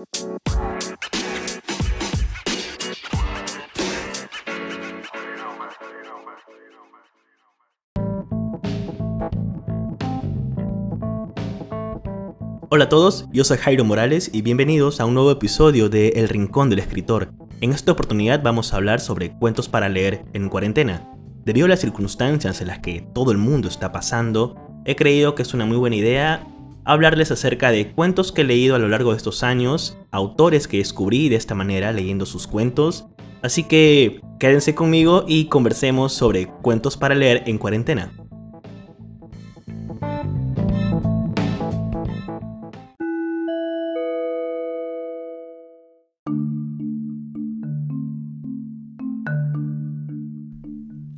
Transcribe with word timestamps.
Hola 0.00 0.06
a 12.84 12.88
todos, 12.88 13.26
yo 13.30 13.44
soy 13.44 13.58
Jairo 13.58 13.84
Morales 13.84 14.30
y 14.32 14.40
bienvenidos 14.40 15.00
a 15.00 15.04
un 15.04 15.12
nuevo 15.12 15.32
episodio 15.32 15.90
de 15.90 16.08
El 16.10 16.30
Rincón 16.30 16.70
del 16.70 16.78
Escritor. 16.78 17.32
En 17.60 17.72
esta 17.72 17.92
oportunidad 17.92 18.42
vamos 18.42 18.72
a 18.72 18.76
hablar 18.76 19.00
sobre 19.00 19.32
cuentos 19.32 19.68
para 19.68 19.90
leer 19.90 20.24
en 20.32 20.48
cuarentena. 20.48 21.12
Debido 21.44 21.66
a 21.66 21.68
las 21.68 21.80
circunstancias 21.80 22.62
en 22.62 22.68
las 22.68 22.78
que 22.78 23.06
todo 23.12 23.32
el 23.32 23.38
mundo 23.38 23.68
está 23.68 23.92
pasando, 23.92 24.56
he 24.86 24.96
creído 24.96 25.34
que 25.34 25.42
es 25.42 25.52
una 25.52 25.66
muy 25.66 25.76
buena 25.76 25.96
idea 25.96 26.46
hablarles 26.84 27.30
acerca 27.30 27.70
de 27.70 27.92
cuentos 27.92 28.32
que 28.32 28.42
he 28.42 28.44
leído 28.44 28.74
a 28.74 28.78
lo 28.78 28.88
largo 28.88 29.10
de 29.10 29.16
estos 29.16 29.42
años, 29.42 29.98
autores 30.10 30.68
que 30.68 30.78
descubrí 30.78 31.28
de 31.28 31.36
esta 31.36 31.54
manera 31.54 31.92
leyendo 31.92 32.26
sus 32.26 32.46
cuentos, 32.46 33.06
así 33.42 33.64
que 33.64 34.20
quédense 34.38 34.74
conmigo 34.74 35.24
y 35.26 35.46
conversemos 35.46 36.12
sobre 36.12 36.46
cuentos 36.46 36.96
para 36.96 37.14
leer 37.14 37.42
en 37.46 37.58
cuarentena. 37.58 38.12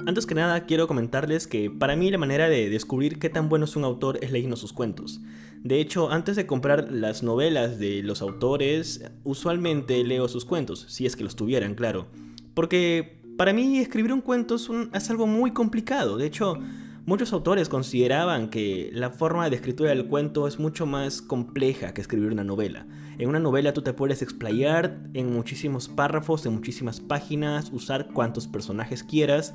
Antes 0.04 0.26
que 0.26 0.34
nada, 0.34 0.66
quiero 0.66 0.88
comentarles 0.88 1.46
que 1.46 1.70
para 1.70 1.96
mí 1.96 2.10
la 2.10 2.18
manera 2.18 2.48
de 2.50 2.68
descubrir 2.68 3.18
qué 3.18 3.30
tan 3.30 3.48
bueno 3.48 3.64
es 3.64 3.76
un 3.76 3.84
autor 3.84 4.18
es 4.20 4.30
leyendo 4.30 4.56
sus 4.56 4.74
cuentos. 4.74 5.22
De 5.62 5.80
hecho, 5.80 6.10
antes 6.10 6.36
de 6.36 6.46
comprar 6.46 6.90
las 6.90 7.22
novelas 7.22 7.78
de 7.78 8.02
los 8.02 8.20
autores, 8.20 9.04
usualmente 9.24 10.02
leo 10.04 10.28
sus 10.28 10.44
cuentos, 10.44 10.86
si 10.88 11.06
es 11.06 11.16
que 11.16 11.24
los 11.24 11.36
tuvieran, 11.36 11.74
claro. 11.74 12.08
Porque 12.54 13.22
para 13.36 13.52
mí 13.52 13.78
escribir 13.78 14.12
un 14.12 14.20
cuento 14.20 14.56
es, 14.56 14.68
es 14.92 15.10
algo 15.10 15.26
muy 15.26 15.52
complicado. 15.52 16.16
De 16.16 16.26
hecho, 16.26 16.58
Muchos 17.04 17.32
autores 17.32 17.68
consideraban 17.68 18.48
que 18.48 18.88
la 18.92 19.10
forma 19.10 19.50
de 19.50 19.56
escritura 19.56 19.90
del 19.90 20.06
cuento 20.06 20.46
es 20.46 20.60
mucho 20.60 20.86
más 20.86 21.20
compleja 21.20 21.92
que 21.92 22.00
escribir 22.00 22.30
una 22.30 22.44
novela. 22.44 22.86
En 23.18 23.28
una 23.28 23.40
novela 23.40 23.72
tú 23.72 23.82
te 23.82 23.92
puedes 23.92 24.22
explayar 24.22 25.00
en 25.12 25.32
muchísimos 25.32 25.88
párrafos, 25.88 26.46
en 26.46 26.54
muchísimas 26.54 27.00
páginas, 27.00 27.72
usar 27.72 28.12
cuantos 28.12 28.46
personajes 28.46 29.02
quieras, 29.02 29.52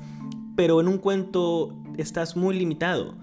pero 0.56 0.78
en 0.82 0.88
un 0.88 0.98
cuento 0.98 1.74
estás 1.96 2.36
muy 2.36 2.54
limitado. 2.58 3.16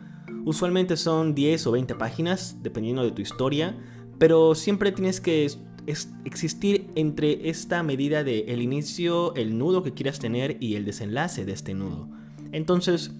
Usualmente 0.45 0.95
son 0.95 1.35
10 1.35 1.67
o 1.67 1.71
20 1.71 1.95
páginas, 1.95 2.57
dependiendo 2.61 3.03
de 3.03 3.11
tu 3.11 3.21
historia, 3.21 3.75
pero 4.19 4.55
siempre 4.55 4.91
tienes 4.91 5.19
que 5.19 5.51
existir 6.23 6.87
entre 6.95 7.49
esta 7.49 7.83
medida 7.83 8.23
de 8.23 8.45
el 8.47 8.61
inicio, 8.61 9.35
el 9.35 9.57
nudo 9.57 9.83
que 9.83 9.93
quieras 9.93 10.19
tener 10.19 10.57
y 10.59 10.75
el 10.75 10.85
desenlace 10.85 11.45
de 11.45 11.51
este 11.51 11.73
nudo. 11.73 12.07
Entonces, 12.51 13.11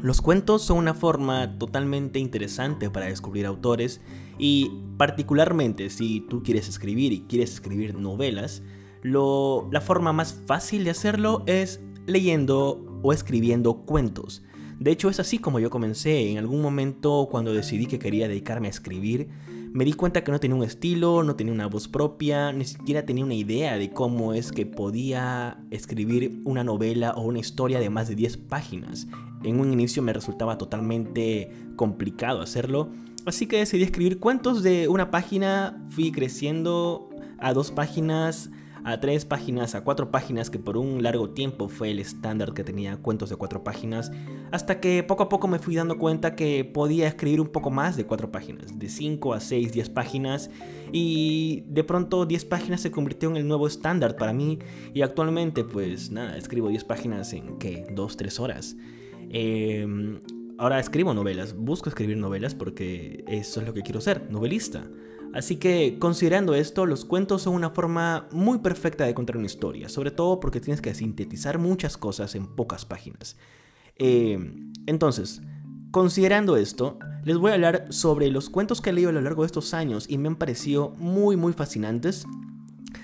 los 0.00 0.20
cuentos 0.20 0.62
son 0.62 0.78
una 0.78 0.94
forma 0.94 1.58
totalmente 1.58 2.18
interesante 2.18 2.90
para 2.90 3.06
descubrir 3.06 3.46
autores 3.46 4.00
y 4.38 4.70
particularmente 4.96 5.88
si 5.90 6.20
tú 6.20 6.42
quieres 6.42 6.68
escribir 6.68 7.12
y 7.12 7.20
quieres 7.22 7.54
escribir 7.54 7.94
novelas, 7.94 8.62
la 9.02 9.80
forma 9.80 10.12
más 10.12 10.42
fácil 10.46 10.84
de 10.84 10.90
hacerlo 10.90 11.42
es 11.46 11.80
leyendo 12.06 12.84
o 13.02 13.12
escribiendo 13.12 13.82
cuentos. 13.84 14.42
De 14.78 14.90
hecho 14.90 15.08
es 15.08 15.20
así 15.20 15.38
como 15.38 15.60
yo 15.60 15.70
comencé. 15.70 16.30
En 16.30 16.38
algún 16.38 16.60
momento 16.62 17.28
cuando 17.30 17.52
decidí 17.52 17.86
que 17.86 17.98
quería 17.98 18.28
dedicarme 18.28 18.68
a 18.68 18.70
escribir, 18.70 19.28
me 19.74 19.84
di 19.84 19.92
cuenta 19.92 20.22
que 20.22 20.30
no 20.30 20.38
tenía 20.38 20.54
un 20.54 20.62
estilo, 20.62 21.24
no 21.24 21.34
tenía 21.34 21.52
una 21.52 21.66
voz 21.66 21.88
propia, 21.88 22.52
ni 22.52 22.64
siquiera 22.64 23.04
tenía 23.04 23.24
una 23.24 23.34
idea 23.34 23.76
de 23.76 23.90
cómo 23.90 24.32
es 24.32 24.52
que 24.52 24.66
podía 24.66 25.58
escribir 25.72 26.40
una 26.44 26.62
novela 26.62 27.12
o 27.16 27.22
una 27.22 27.40
historia 27.40 27.80
de 27.80 27.90
más 27.90 28.06
de 28.06 28.14
10 28.14 28.36
páginas. 28.36 29.08
En 29.42 29.58
un 29.58 29.72
inicio 29.72 30.00
me 30.00 30.12
resultaba 30.12 30.58
totalmente 30.58 31.50
complicado 31.74 32.40
hacerlo, 32.40 32.90
así 33.26 33.46
que 33.46 33.58
decidí 33.58 33.82
escribir 33.82 34.20
cuentos 34.20 34.62
de 34.62 34.86
una 34.86 35.10
página, 35.10 35.84
fui 35.88 36.12
creciendo 36.12 37.10
a 37.38 37.52
dos 37.52 37.72
páginas, 37.72 38.50
a 38.84 39.00
tres 39.00 39.24
páginas, 39.24 39.74
a 39.74 39.82
cuatro 39.82 40.10
páginas, 40.10 40.50
que 40.50 40.58
por 40.58 40.76
un 40.76 41.02
largo 41.02 41.30
tiempo 41.30 41.68
fue 41.68 41.90
el 41.90 41.98
estándar 41.98 42.52
que 42.52 42.64
tenía 42.64 42.98
cuentos 42.98 43.30
de 43.30 43.36
cuatro 43.36 43.64
páginas, 43.64 44.12
hasta 44.52 44.78
que 44.78 45.02
poco 45.02 45.22
a 45.22 45.28
poco 45.28 45.48
me 45.48 45.58
fui 45.58 45.74
dando 45.74 45.98
cuenta 45.98 46.36
que 46.36 46.64
podía 46.64 47.08
escribir 47.08 47.40
un 47.40 47.48
poco 47.48 47.70
más 47.70 47.96
de 47.96 48.04
cuatro 48.04 48.30
páginas, 48.30 48.78
de 48.78 48.88
cinco 48.88 49.32
a 49.32 49.40
seis, 49.40 49.72
diez 49.72 49.88
páginas, 49.88 50.50
y 50.92 51.64
de 51.66 51.82
pronto 51.82 52.26
diez 52.26 52.44
páginas 52.44 52.82
se 52.82 52.90
convirtió 52.90 53.30
en 53.30 53.36
el 53.36 53.48
nuevo 53.48 53.66
estándar 53.66 54.16
para 54.16 54.34
mí, 54.34 54.58
y 54.92 55.00
actualmente 55.00 55.64
pues 55.64 56.10
nada, 56.10 56.36
escribo 56.36 56.68
diez 56.68 56.84
páginas 56.84 57.32
en 57.32 57.58
¿qué? 57.58 57.86
dos, 57.90 58.18
tres 58.18 58.38
horas. 58.38 58.76
Em, 59.30 60.20
ahora 60.58 60.78
escribo 60.78 61.14
novelas, 61.14 61.56
busco 61.56 61.88
escribir 61.88 62.18
novelas 62.18 62.54
porque 62.54 63.24
eso 63.26 63.60
es 63.60 63.66
lo 63.66 63.72
que 63.72 63.82
quiero 63.82 64.02
ser, 64.02 64.30
novelista. 64.30 64.86
Así 65.34 65.56
que 65.56 65.98
considerando 65.98 66.54
esto, 66.54 66.86
los 66.86 67.04
cuentos 67.04 67.42
son 67.42 67.54
una 67.54 67.70
forma 67.70 68.28
muy 68.30 68.58
perfecta 68.58 69.04
de 69.04 69.14
contar 69.14 69.36
una 69.36 69.46
historia, 69.46 69.88
sobre 69.88 70.12
todo 70.12 70.38
porque 70.38 70.60
tienes 70.60 70.80
que 70.80 70.94
sintetizar 70.94 71.58
muchas 71.58 71.96
cosas 71.96 72.36
en 72.36 72.46
pocas 72.46 72.84
páginas. 72.84 73.36
Eh, 73.96 74.38
entonces, 74.86 75.42
considerando 75.90 76.56
esto, 76.56 77.00
les 77.24 77.36
voy 77.36 77.50
a 77.50 77.54
hablar 77.54 77.86
sobre 77.90 78.30
los 78.30 78.48
cuentos 78.48 78.80
que 78.80 78.90
he 78.90 78.92
leído 78.92 79.10
a 79.10 79.12
lo 79.12 79.22
largo 79.22 79.42
de 79.42 79.46
estos 79.46 79.74
años 79.74 80.06
y 80.08 80.18
me 80.18 80.28
han 80.28 80.36
parecido 80.36 80.90
muy 80.98 81.36
muy 81.36 81.52
fascinantes. 81.52 82.26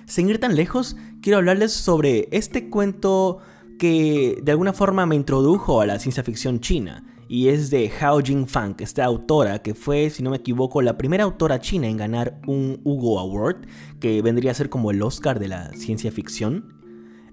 Sin 0.07 0.31
ir 0.31 0.39
tan 0.39 0.55
lejos, 0.55 0.97
quiero 1.23 1.39
hablarles 1.39 1.73
sobre 1.73 2.29
este 2.31 2.71
cuento 2.71 3.39
que 3.77 4.39
de 4.41 4.53
alguna 4.53 4.73
forma 4.73 5.05
me 5.05 5.17
introdujo 5.17 5.81
a 5.81 5.87
la 5.87 5.99
ciencia 5.99 6.23
ficción 6.23 6.61
china 6.61 7.03
y 7.31 7.47
es 7.47 7.71
de 7.71 7.89
Hao 8.01 8.19
Jingfang, 8.21 8.75
esta 8.81 9.05
autora 9.05 9.63
que 9.63 9.73
fue, 9.73 10.11
si 10.11 10.21
no 10.21 10.31
me 10.31 10.39
equivoco, 10.39 10.83
la 10.83 10.99
primera 10.99 11.23
autora 11.23 11.61
china 11.61 11.87
en 11.87 11.97
ganar 11.97 12.41
un 12.49 12.81
Hugo 12.83 13.21
Award, 13.21 13.69
que 14.01 14.21
vendría 14.21 14.51
a 14.51 14.55
ser 14.55 14.69
como 14.69 14.91
el 14.91 15.01
Oscar 15.01 15.39
de 15.39 15.47
la 15.47 15.73
ciencia 15.75 16.11
ficción. 16.11 16.75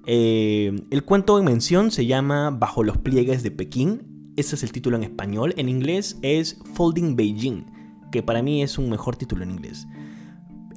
Eh, 0.06 0.84
el 0.92 1.04
cuento 1.04 1.40
en 1.40 1.46
mención 1.46 1.90
se 1.90 2.06
llama 2.06 2.52
Bajo 2.52 2.84
los 2.84 3.00
pliegues 3.00 3.42
de 3.42 3.50
Pekín, 3.50 4.34
ese 4.36 4.54
es 4.54 4.62
el 4.62 4.72
título 4.72 4.98
en 4.98 5.04
español, 5.04 5.56
en 5.58 5.68
inglés 5.68 6.20
es 6.22 6.60
Folding 6.76 7.16
Beijing, 7.16 7.66
que 8.12 8.22
para 8.22 8.44
mí 8.44 8.62
es 8.62 8.78
un 8.78 8.92
mejor 8.92 9.16
título 9.16 9.42
en 9.42 9.50
inglés. 9.50 9.88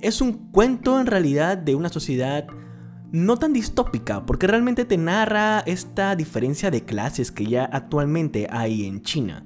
Es 0.01 0.23
un 0.23 0.51
cuento 0.51 0.99
en 0.99 1.05
realidad 1.05 1.59
de 1.59 1.75
una 1.75 1.91
sociedad 1.91 2.47
no 3.13 3.37
tan 3.37 3.53
distópica, 3.53 4.25
porque 4.25 4.47
realmente 4.47 4.85
te 4.85 4.97
narra 4.97 5.61
esta 5.61 6.15
diferencia 6.17 6.71
de 6.71 6.85
clases 6.85 7.33
que 7.33 7.47
ya 7.47 7.65
actualmente 7.65 8.47
hay 8.51 8.87
en 8.87 9.03
China, 9.03 9.45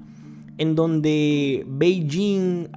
en 0.57 0.75
donde 0.75 1.65
Beijing, 1.67 2.69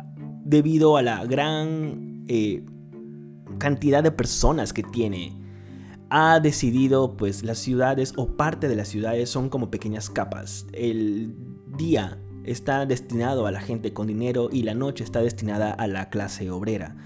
debido 0.44 0.96
a 0.96 1.02
la 1.02 1.24
gran 1.26 2.24
eh, 2.28 2.64
cantidad 3.58 4.02
de 4.02 4.12
personas 4.12 4.72
que 4.72 4.82
tiene, 4.82 5.36
ha 6.10 6.40
decidido, 6.40 7.16
pues 7.16 7.42
las 7.42 7.58
ciudades 7.58 8.14
o 8.16 8.36
parte 8.36 8.68
de 8.68 8.76
las 8.76 8.88
ciudades 8.88 9.28
son 9.28 9.50
como 9.50 9.70
pequeñas 9.70 10.08
capas. 10.08 10.66
El 10.72 11.34
día 11.76 12.18
está 12.44 12.86
destinado 12.86 13.46
a 13.46 13.52
la 13.52 13.60
gente 13.60 13.92
con 13.92 14.06
dinero 14.06 14.48
y 14.50 14.62
la 14.62 14.74
noche 14.74 15.04
está 15.04 15.20
destinada 15.20 15.70
a 15.70 15.86
la 15.86 16.08
clase 16.08 16.50
obrera. 16.50 16.96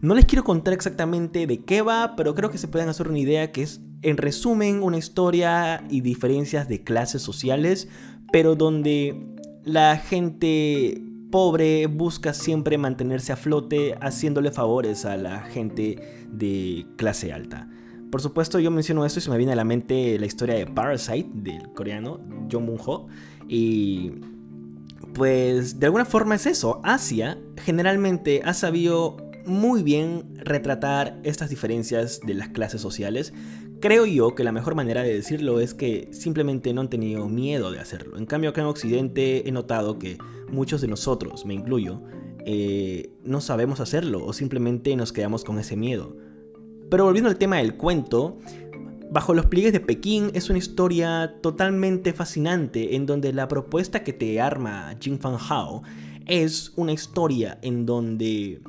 No 0.00 0.14
les 0.14 0.26
quiero 0.26 0.44
contar 0.44 0.74
exactamente 0.74 1.46
de 1.46 1.64
qué 1.64 1.82
va, 1.82 2.14
pero 2.16 2.34
creo 2.36 2.50
que 2.50 2.58
se 2.58 2.68
pueden 2.68 2.88
hacer 2.88 3.08
una 3.08 3.18
idea 3.18 3.50
que 3.50 3.62
es, 3.62 3.80
en 4.02 4.16
resumen, 4.16 4.82
una 4.82 4.96
historia 4.96 5.84
y 5.90 6.02
diferencias 6.02 6.68
de 6.68 6.84
clases 6.84 7.20
sociales, 7.20 7.88
pero 8.30 8.54
donde 8.54 9.26
la 9.64 9.96
gente 9.96 11.02
pobre 11.32 11.88
busca 11.88 12.32
siempre 12.32 12.78
mantenerse 12.78 13.32
a 13.32 13.36
flote 13.36 13.96
haciéndole 14.00 14.52
favores 14.52 15.04
a 15.04 15.16
la 15.16 15.40
gente 15.40 16.26
de 16.30 16.86
clase 16.96 17.32
alta. 17.32 17.68
Por 18.10 18.22
supuesto, 18.22 18.60
yo 18.60 18.70
menciono 18.70 19.04
esto 19.04 19.18
y 19.18 19.22
se 19.22 19.30
me 19.30 19.36
viene 19.36 19.52
a 19.52 19.56
la 19.56 19.64
mente 19.64 20.16
la 20.18 20.26
historia 20.26 20.54
de 20.54 20.66
Parasite 20.66 21.28
del 21.34 21.72
coreano 21.74 22.20
Jong 22.50 22.64
Moon-ho 22.64 23.08
y 23.48 24.12
pues 25.12 25.78
de 25.80 25.86
alguna 25.86 26.04
forma 26.04 26.36
es 26.36 26.46
eso. 26.46 26.80
Asia 26.84 27.36
generalmente 27.56 28.40
ha 28.44 28.54
sabido 28.54 29.27
muy 29.48 29.82
bien 29.82 30.34
retratar 30.36 31.18
estas 31.22 31.50
diferencias 31.50 32.20
de 32.24 32.34
las 32.34 32.48
clases 32.50 32.80
sociales. 32.80 33.32
Creo 33.80 34.06
yo 34.06 34.34
que 34.34 34.44
la 34.44 34.52
mejor 34.52 34.74
manera 34.74 35.02
de 35.02 35.14
decirlo 35.14 35.60
es 35.60 35.74
que 35.74 36.08
simplemente 36.12 36.72
no 36.72 36.80
han 36.80 36.90
tenido 36.90 37.28
miedo 37.28 37.70
de 37.70 37.80
hacerlo. 37.80 38.18
En 38.18 38.26
cambio 38.26 38.50
acá 38.50 38.60
en 38.60 38.66
Occidente 38.66 39.48
he 39.48 39.52
notado 39.52 39.98
que 39.98 40.18
muchos 40.50 40.80
de 40.80 40.88
nosotros, 40.88 41.46
me 41.46 41.54
incluyo, 41.54 42.02
eh, 42.44 43.10
no 43.24 43.40
sabemos 43.40 43.80
hacerlo 43.80 44.24
o 44.24 44.32
simplemente 44.32 44.94
nos 44.96 45.12
quedamos 45.12 45.44
con 45.44 45.58
ese 45.58 45.76
miedo. 45.76 46.16
Pero 46.90 47.04
volviendo 47.04 47.28
al 47.28 47.36
tema 47.36 47.56
del 47.58 47.76
cuento, 47.76 48.38
Bajo 49.10 49.32
los 49.32 49.46
pliegues 49.46 49.72
de 49.72 49.80
Pekín 49.80 50.30
es 50.34 50.50
una 50.50 50.58
historia 50.58 51.36
totalmente 51.40 52.12
fascinante 52.12 52.94
en 52.94 53.06
donde 53.06 53.32
la 53.32 53.48
propuesta 53.48 54.04
que 54.04 54.12
te 54.12 54.38
arma 54.38 54.94
Jing 55.00 55.18
Fan 55.18 55.38
Hao 55.48 55.82
es 56.26 56.74
una 56.76 56.92
historia 56.92 57.58
en 57.62 57.86
donde 57.86 58.60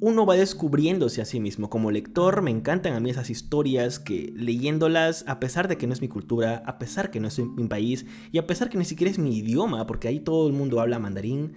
uno 0.00 0.26
va 0.26 0.36
descubriéndose 0.36 1.20
a 1.20 1.24
sí 1.24 1.40
mismo. 1.40 1.70
Como 1.70 1.90
lector 1.90 2.42
me 2.42 2.50
encantan 2.50 2.94
a 2.94 3.00
mí 3.00 3.10
esas 3.10 3.30
historias 3.30 3.98
que 3.98 4.32
leyéndolas, 4.36 5.24
a 5.26 5.40
pesar 5.40 5.68
de 5.68 5.76
que 5.76 5.86
no 5.86 5.92
es 5.92 6.00
mi 6.00 6.08
cultura, 6.08 6.62
a 6.66 6.78
pesar 6.78 7.10
que 7.10 7.20
no 7.20 7.28
es 7.28 7.38
mi 7.38 7.66
país 7.66 8.06
y 8.30 8.38
a 8.38 8.46
pesar 8.46 8.70
que 8.70 8.78
ni 8.78 8.84
siquiera 8.84 9.10
es 9.10 9.18
mi 9.18 9.36
idioma, 9.36 9.86
porque 9.86 10.08
ahí 10.08 10.20
todo 10.20 10.46
el 10.46 10.52
mundo 10.52 10.80
habla 10.80 10.98
mandarín, 10.98 11.54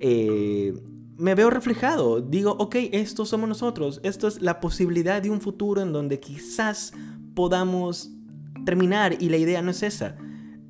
eh, 0.00 0.74
me 1.18 1.34
veo 1.34 1.50
reflejado. 1.50 2.20
Digo, 2.20 2.56
ok, 2.58 2.76
estos 2.92 3.28
somos 3.28 3.48
nosotros. 3.48 4.00
Esto 4.02 4.26
es 4.26 4.40
la 4.40 4.60
posibilidad 4.60 5.20
de 5.20 5.30
un 5.30 5.40
futuro 5.40 5.82
en 5.82 5.92
donde 5.92 6.18
quizás 6.18 6.92
podamos 7.34 8.10
terminar 8.64 9.16
y 9.20 9.28
la 9.28 9.36
idea 9.36 9.60
no 9.62 9.70
es 9.70 9.82
esa. 9.82 10.16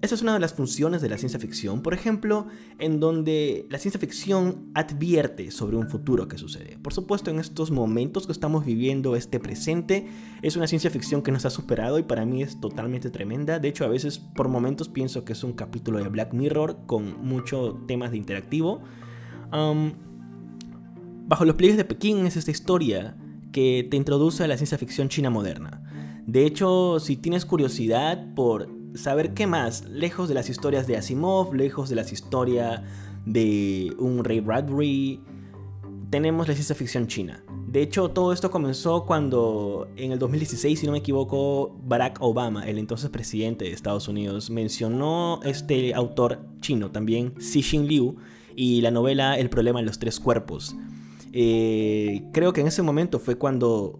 Esa 0.02 0.16
es 0.16 0.22
una 0.22 0.34
de 0.34 0.40
las 0.40 0.52
funciones 0.52 1.00
de 1.00 1.08
la 1.08 1.16
ciencia 1.16 1.38
ficción, 1.38 1.80
por 1.80 1.94
ejemplo, 1.94 2.48
en 2.80 2.98
donde 2.98 3.68
la 3.70 3.78
ciencia 3.78 4.00
ficción 4.00 4.72
advierte 4.74 5.52
sobre 5.52 5.76
un 5.76 5.88
futuro 5.88 6.26
que 6.26 6.38
sucede. 6.38 6.76
Por 6.82 6.92
supuesto, 6.92 7.30
en 7.30 7.38
estos 7.38 7.70
momentos 7.70 8.26
que 8.26 8.32
estamos 8.32 8.64
viviendo, 8.64 9.14
este 9.14 9.38
presente, 9.38 10.08
es 10.42 10.56
una 10.56 10.66
ciencia 10.66 10.90
ficción 10.90 11.22
que 11.22 11.30
nos 11.30 11.44
ha 11.44 11.50
superado 11.50 12.00
y 12.00 12.02
para 12.02 12.26
mí 12.26 12.42
es 12.42 12.60
totalmente 12.60 13.10
tremenda. 13.10 13.60
De 13.60 13.68
hecho, 13.68 13.84
a 13.84 13.88
veces 13.88 14.18
por 14.18 14.48
momentos 14.48 14.88
pienso 14.88 15.24
que 15.24 15.34
es 15.34 15.44
un 15.44 15.52
capítulo 15.52 15.98
de 16.02 16.08
Black 16.08 16.34
Mirror 16.34 16.78
con 16.86 17.24
muchos 17.24 17.86
temas 17.86 18.10
de 18.10 18.16
interactivo. 18.16 18.82
Bajo 21.28 21.44
los 21.44 21.54
pliegues 21.54 21.76
de 21.76 21.84
Pekín 21.84 22.26
es 22.26 22.36
esta 22.36 22.50
historia 22.50 23.16
que 23.52 23.86
te 23.88 23.96
introduce 23.96 24.42
a 24.42 24.48
la 24.48 24.56
ciencia 24.56 24.78
ficción 24.78 25.08
china 25.08 25.30
moderna. 25.30 26.22
De 26.26 26.44
hecho, 26.44 26.98
si 26.98 27.16
tienes 27.16 27.46
curiosidad 27.46 28.34
por 28.34 28.81
saber 28.94 29.34
qué 29.34 29.46
más, 29.46 29.84
lejos 29.86 30.28
de 30.28 30.34
las 30.34 30.50
historias 30.50 30.86
de 30.86 30.96
Asimov, 30.96 31.54
lejos 31.54 31.88
de 31.88 31.96
las 31.96 32.12
historias 32.12 32.82
de 33.24 33.94
un 33.98 34.24
Ray 34.24 34.40
Bradbury, 34.40 35.20
tenemos 36.10 36.46
la 36.48 36.54
ciencia 36.54 36.74
ficción 36.74 37.06
china. 37.06 37.42
De 37.66 37.80
hecho, 37.80 38.10
todo 38.10 38.34
esto 38.34 38.50
comenzó 38.50 39.06
cuando 39.06 39.88
en 39.96 40.12
el 40.12 40.18
2016, 40.18 40.78
si 40.78 40.84
no 40.84 40.92
me 40.92 40.98
equivoco, 40.98 41.74
Barack 41.84 42.18
Obama, 42.20 42.68
el 42.68 42.78
entonces 42.78 43.08
presidente 43.08 43.64
de 43.64 43.72
Estados 43.72 44.08
Unidos, 44.08 44.50
mencionó 44.50 45.40
este 45.42 45.94
autor 45.94 46.40
chino 46.60 46.90
también, 46.90 47.32
Xi 47.38 47.78
Liu, 47.78 48.16
y 48.54 48.82
la 48.82 48.90
novela 48.90 49.38
El 49.38 49.48
problema 49.48 49.80
en 49.80 49.86
los 49.86 49.98
tres 49.98 50.20
cuerpos. 50.20 50.76
Eh, 51.32 52.24
creo 52.34 52.52
que 52.52 52.60
en 52.60 52.66
ese 52.66 52.82
momento 52.82 53.18
fue 53.18 53.36
cuando 53.36 53.96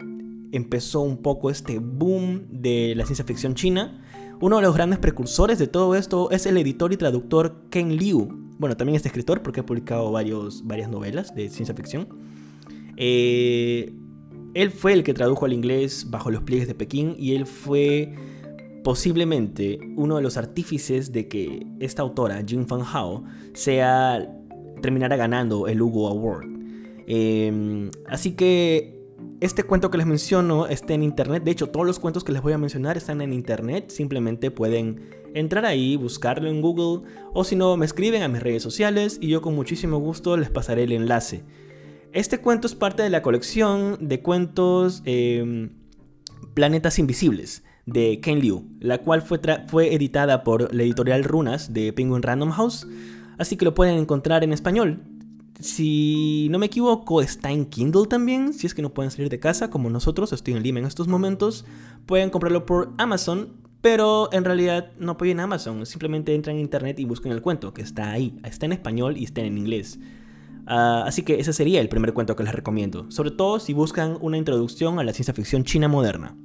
empezó 0.51 1.01
un 1.01 1.17
poco 1.17 1.49
este 1.49 1.79
boom 1.79 2.45
de 2.51 2.93
la 2.95 3.05
ciencia 3.05 3.25
ficción 3.25 3.55
china 3.55 4.03
uno 4.43 4.57
de 4.57 4.61
los 4.63 4.75
grandes 4.75 4.99
precursores 4.99 5.57
de 5.57 5.67
todo 5.67 5.95
esto 5.95 6.29
es 6.29 6.45
el 6.45 6.57
editor 6.57 6.91
y 6.91 6.97
traductor 6.97 7.61
Ken 7.69 7.95
Liu. 7.95 8.27
Bueno, 8.59 8.75
también 8.75 8.97
es 8.97 9.05
escritor 9.05 9.41
porque 9.41 9.61
ha 9.61 9.65
publicado 9.65 10.11
varios, 10.11 10.67
varias 10.67 10.89
novelas 10.89 11.33
de 11.33 11.47
ciencia 11.47 11.73
ficción. 11.73 12.09
Eh, 12.97 13.93
él 14.53 14.71
fue 14.71 14.91
el 14.91 15.03
que 15.03 15.13
tradujo 15.13 15.45
al 15.45 15.53
inglés 15.53 16.07
bajo 16.09 16.29
los 16.29 16.43
pliegues 16.43 16.67
de 16.67 16.75
Pekín 16.75 17.15
y 17.17 17.35
él 17.35 17.45
fue 17.45 18.15
posiblemente 18.83 19.79
uno 19.95 20.17
de 20.17 20.21
los 20.21 20.35
artífices 20.35 21.13
de 21.13 21.29
que 21.29 21.65
esta 21.79 22.01
autora, 22.01 22.43
Jing 22.45 22.67
Fan 22.67 22.81
Hao, 22.81 23.23
sea, 23.53 24.29
terminara 24.81 25.15
ganando 25.15 25.69
el 25.69 25.81
Hugo 25.81 26.09
Award. 26.09 26.47
Eh, 27.07 27.89
así 28.09 28.33
que 28.33 28.92
este 29.41 29.63
cuento 29.63 29.91
que 29.91 29.97
les 29.97 30.07
menciono 30.07 30.67
está 30.67 30.93
en 30.93 31.03
internet. 31.03 31.43
De 31.43 31.51
hecho, 31.51 31.67
todos 31.67 31.85
los 31.85 31.99
cuentos 31.99 32.23
que 32.23 32.31
les 32.31 32.41
voy 32.41 32.53
a 32.53 32.57
mencionar 32.57 32.95
están 32.95 33.21
en 33.21 33.33
internet. 33.33 33.89
Simplemente 33.89 34.51
pueden 34.51 35.09
entrar 35.33 35.65
ahí, 35.65 35.97
buscarlo 35.97 36.49
en 36.49 36.61
Google. 36.61 37.07
O 37.33 37.43
si 37.43 37.55
no, 37.55 37.75
me 37.75 37.85
escriben 37.85 38.23
a 38.23 38.27
mis 38.27 38.41
redes 38.41 38.63
sociales 38.63 39.17
y 39.19 39.27
yo 39.27 39.41
con 39.41 39.55
muchísimo 39.55 39.97
gusto 39.97 40.37
les 40.37 40.49
pasaré 40.49 40.83
el 40.83 40.93
enlace. 40.93 41.43
Este 42.13 42.39
cuento 42.39 42.67
es 42.67 42.75
parte 42.75 43.03
de 43.03 43.09
la 43.09 43.21
colección 43.21 43.97
de 43.99 44.21
cuentos 44.21 45.01
em, 45.05 45.71
Planetas 46.53 46.99
Invisibles 46.99 47.63
de 47.85 48.21
Ken 48.21 48.39
Liu, 48.39 48.65
la 48.79 48.99
cual 48.99 49.23
fue, 49.23 49.41
fue 49.67 49.93
editada 49.93 50.43
por 50.43 50.73
la 50.73 50.83
editorial 50.83 51.23
Runas 51.23 51.73
de 51.73 51.91
Penguin 51.91 52.21
Random 52.21 52.51
House. 52.51 52.87
Así 53.37 53.57
que 53.57 53.65
lo 53.65 53.73
pueden 53.73 53.97
encontrar 53.97 54.43
en 54.43 54.53
español 54.53 55.01
si 55.63 56.47
no 56.51 56.59
me 56.59 56.65
equivoco, 56.65 57.21
está 57.21 57.51
en 57.51 57.65
Kindle 57.65 58.05
también. 58.07 58.53
Si 58.53 58.67
es 58.67 58.73
que 58.73 58.81
no 58.81 58.93
pueden 58.93 59.11
salir 59.11 59.29
de 59.29 59.39
casa, 59.39 59.69
como 59.69 59.89
nosotros, 59.89 60.33
estoy 60.33 60.53
en 60.53 60.63
Lima 60.63 60.79
en 60.79 60.85
estos 60.85 61.07
momentos. 61.07 61.65
Pueden 62.05 62.29
comprarlo 62.29 62.65
por 62.65 62.91
Amazon, 62.97 63.53
pero 63.81 64.29
en 64.33 64.43
realidad 64.43 64.91
no 64.99 65.13
apoyen 65.13 65.39
Amazon. 65.39 65.85
Simplemente 65.85 66.35
entran 66.35 66.57
en 66.57 66.61
internet 66.61 66.99
y 66.99 67.05
busquen 67.05 67.31
el 67.31 67.41
cuento, 67.41 67.73
que 67.73 67.81
está 67.81 68.11
ahí. 68.11 68.37
Está 68.43 68.65
en 68.65 68.73
español 68.73 69.17
y 69.17 69.23
está 69.23 69.41
en 69.41 69.57
inglés. 69.57 69.99
Ah, 70.65 71.03
así 71.07 71.23
que 71.23 71.39
ese 71.39 71.53
sería 71.53 71.81
el 71.81 71.89
primer 71.89 72.13
cuento 72.13 72.35
que 72.35 72.43
les 72.43 72.53
recomiendo. 72.53 73.09
Sobre 73.09 73.31
todo 73.31 73.59
si 73.59 73.73
buscan 73.73 74.17
una 74.21 74.37
introducción 74.37 74.99
a 74.99 75.03
la 75.03 75.13
ciencia 75.13 75.33
ficción 75.33 75.63
china 75.63 75.87
moderna. 75.87 76.35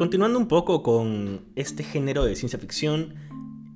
Continuando 0.00 0.38
un 0.38 0.48
poco 0.48 0.82
con 0.82 1.42
este 1.56 1.82
género 1.82 2.24
de 2.24 2.34
ciencia 2.34 2.58
ficción, 2.58 3.16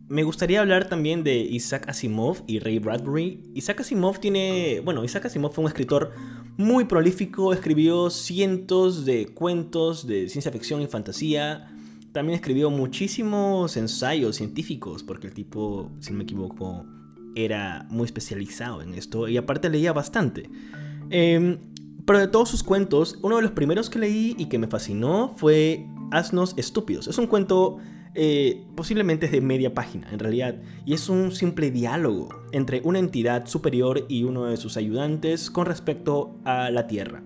me 0.08 0.22
gustaría 0.22 0.60
hablar 0.62 0.88
también 0.88 1.22
de 1.22 1.36
Isaac 1.36 1.86
Asimov 1.86 2.44
y 2.46 2.60
Ray 2.60 2.78
Bradbury. 2.78 3.42
Isaac 3.54 3.80
Asimov 3.80 4.20
tiene, 4.20 4.80
bueno, 4.82 5.04
Isaac 5.04 5.26
Asimov 5.26 5.52
fue 5.52 5.64
un 5.64 5.68
escritor 5.68 6.12
muy 6.56 6.86
prolífico, 6.86 7.52
escribió 7.52 8.08
cientos 8.08 9.04
de 9.04 9.26
cuentos 9.34 10.06
de 10.06 10.30
ciencia 10.30 10.50
ficción 10.50 10.80
y 10.80 10.86
fantasía. 10.86 11.70
También 12.12 12.36
escribió 12.36 12.70
muchísimos 12.70 13.76
ensayos 13.76 14.36
científicos, 14.36 15.02
porque 15.02 15.26
el 15.26 15.34
tipo, 15.34 15.90
si 16.00 16.12
no 16.12 16.16
me 16.16 16.24
equivoco, 16.24 16.86
era 17.34 17.86
muy 17.90 18.06
especializado 18.06 18.80
en 18.80 18.94
esto 18.94 19.28
y 19.28 19.36
aparte 19.36 19.68
leía 19.68 19.92
bastante. 19.92 20.48
Em, 21.10 21.58
pero 22.06 22.18
de 22.18 22.28
todos 22.28 22.48
sus 22.48 22.62
cuentos, 22.62 23.18
uno 23.22 23.36
de 23.36 23.42
los 23.42 23.52
primeros 23.52 23.88
que 23.88 23.98
leí 23.98 24.34
y 24.38 24.46
que 24.46 24.58
me 24.58 24.66
fascinó 24.66 25.34
fue 25.36 25.86
Asnos 26.10 26.54
Estúpidos. 26.56 27.08
Es 27.08 27.18
un 27.18 27.26
cuento 27.26 27.78
eh, 28.14 28.64
posiblemente 28.76 29.26
de 29.28 29.40
media 29.40 29.74
página 29.74 30.08
en 30.12 30.18
realidad, 30.18 30.56
y 30.84 30.94
es 30.94 31.08
un 31.08 31.32
simple 31.32 31.70
diálogo 31.70 32.28
entre 32.52 32.80
una 32.84 32.98
entidad 32.98 33.46
superior 33.46 34.04
y 34.08 34.24
uno 34.24 34.44
de 34.44 34.56
sus 34.56 34.76
ayudantes 34.76 35.50
con 35.50 35.66
respecto 35.66 36.36
a 36.44 36.70
la 36.70 36.86
Tierra. 36.86 37.22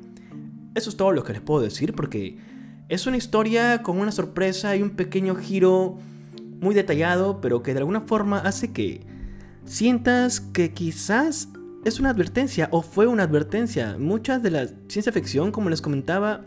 Eso 0.75 0.91
es 0.91 0.97
todo 0.97 1.13
lo 1.13 1.25
que 1.25 1.33
les 1.33 1.43
puedo 1.43 1.61
decir 1.61 1.93
porque 1.93 2.39
es 2.89 3.07
una 3.07 3.17
historia 3.17 3.83
con 3.83 3.99
una 3.99 4.13
sorpresa 4.13 4.77
y 4.77 4.83
un 4.83 4.91
pequeño 4.91 5.35
giro 5.35 5.99
muy 6.61 6.75
detallado, 6.75 7.41
pero 7.41 7.63
que 7.63 7.75
de 7.75 7.81
alguna 7.81 8.03
forma 8.03 8.39
hace 8.39 8.73
que 8.73 9.03
sientas 9.65 10.41
que 10.41 10.73
quizás 10.73 11.49
es 11.85 12.01
una 12.01 12.11
advertencia 12.11 12.69
o 12.73 12.83
fue 12.83 13.07
una 13.07 13.25
advertencia. 13.25 13.97
Muchas 13.99 14.43
de 14.43 14.51
la 14.51 14.67
ciencia 14.89 15.13
ficción, 15.13 15.53
como 15.53 15.71
les 15.71 15.81
comentaba, 15.81 16.45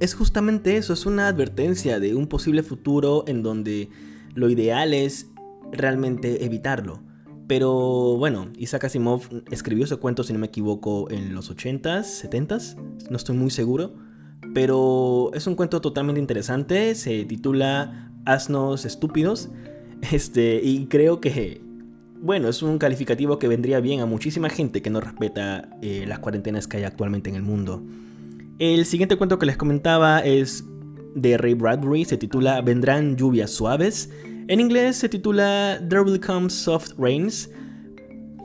es 0.00 0.14
justamente 0.14 0.76
eso, 0.76 0.92
es 0.92 1.06
una 1.06 1.28
advertencia 1.28 2.00
de 2.00 2.14
un 2.14 2.26
posible 2.26 2.62
futuro 2.62 3.24
en 3.26 3.42
donde 3.42 3.88
lo 4.34 4.48
ideal 4.50 4.94
es 4.94 5.28
realmente 5.72 6.44
evitarlo. 6.44 7.00
Pero 7.46 8.16
bueno, 8.18 8.48
Isaac 8.58 8.84
Asimov 8.84 9.22
escribió 9.50 9.84
ese 9.84 9.96
cuento, 9.96 10.24
si 10.24 10.32
no 10.32 10.38
me 10.38 10.48
equivoco, 10.48 11.08
en 11.10 11.34
los 11.34 11.50
80s, 11.50 12.28
70s, 12.28 12.76
no 13.08 13.16
estoy 13.16 13.36
muy 13.36 13.50
seguro. 13.50 13.94
Pero 14.52 15.30
es 15.34 15.46
un 15.46 15.54
cuento 15.54 15.80
totalmente 15.80 16.20
interesante, 16.20 16.94
se 16.94 17.24
titula 17.24 18.10
Asnos 18.24 18.84
Estúpidos. 18.84 19.50
Este, 20.12 20.60
y 20.62 20.86
creo 20.86 21.22
que, 21.22 21.62
bueno, 22.20 22.48
es 22.48 22.62
un 22.62 22.78
calificativo 22.78 23.38
que 23.38 23.48
vendría 23.48 23.80
bien 23.80 24.00
a 24.00 24.06
muchísima 24.06 24.48
gente 24.48 24.82
que 24.82 24.90
no 24.90 25.00
respeta 25.00 25.68
eh, 25.82 26.04
las 26.06 26.18
cuarentenas 26.18 26.66
que 26.66 26.78
hay 26.78 26.84
actualmente 26.84 27.30
en 27.30 27.36
el 27.36 27.42
mundo. 27.42 27.82
El 28.58 28.86
siguiente 28.86 29.16
cuento 29.16 29.38
que 29.38 29.46
les 29.46 29.56
comentaba 29.56 30.20
es 30.20 30.64
de 31.14 31.36
Ray 31.36 31.54
Bradbury, 31.54 32.04
se 32.04 32.16
titula 32.16 32.60
Vendrán 32.62 33.16
lluvias 33.16 33.50
suaves. 33.50 34.10
En 34.48 34.60
inglés 34.60 34.96
se 34.96 35.08
titula 35.08 35.80
There 35.88 36.02
Will 36.02 36.20
Come 36.20 36.50
Soft 36.50 36.92
Rains. 36.98 37.50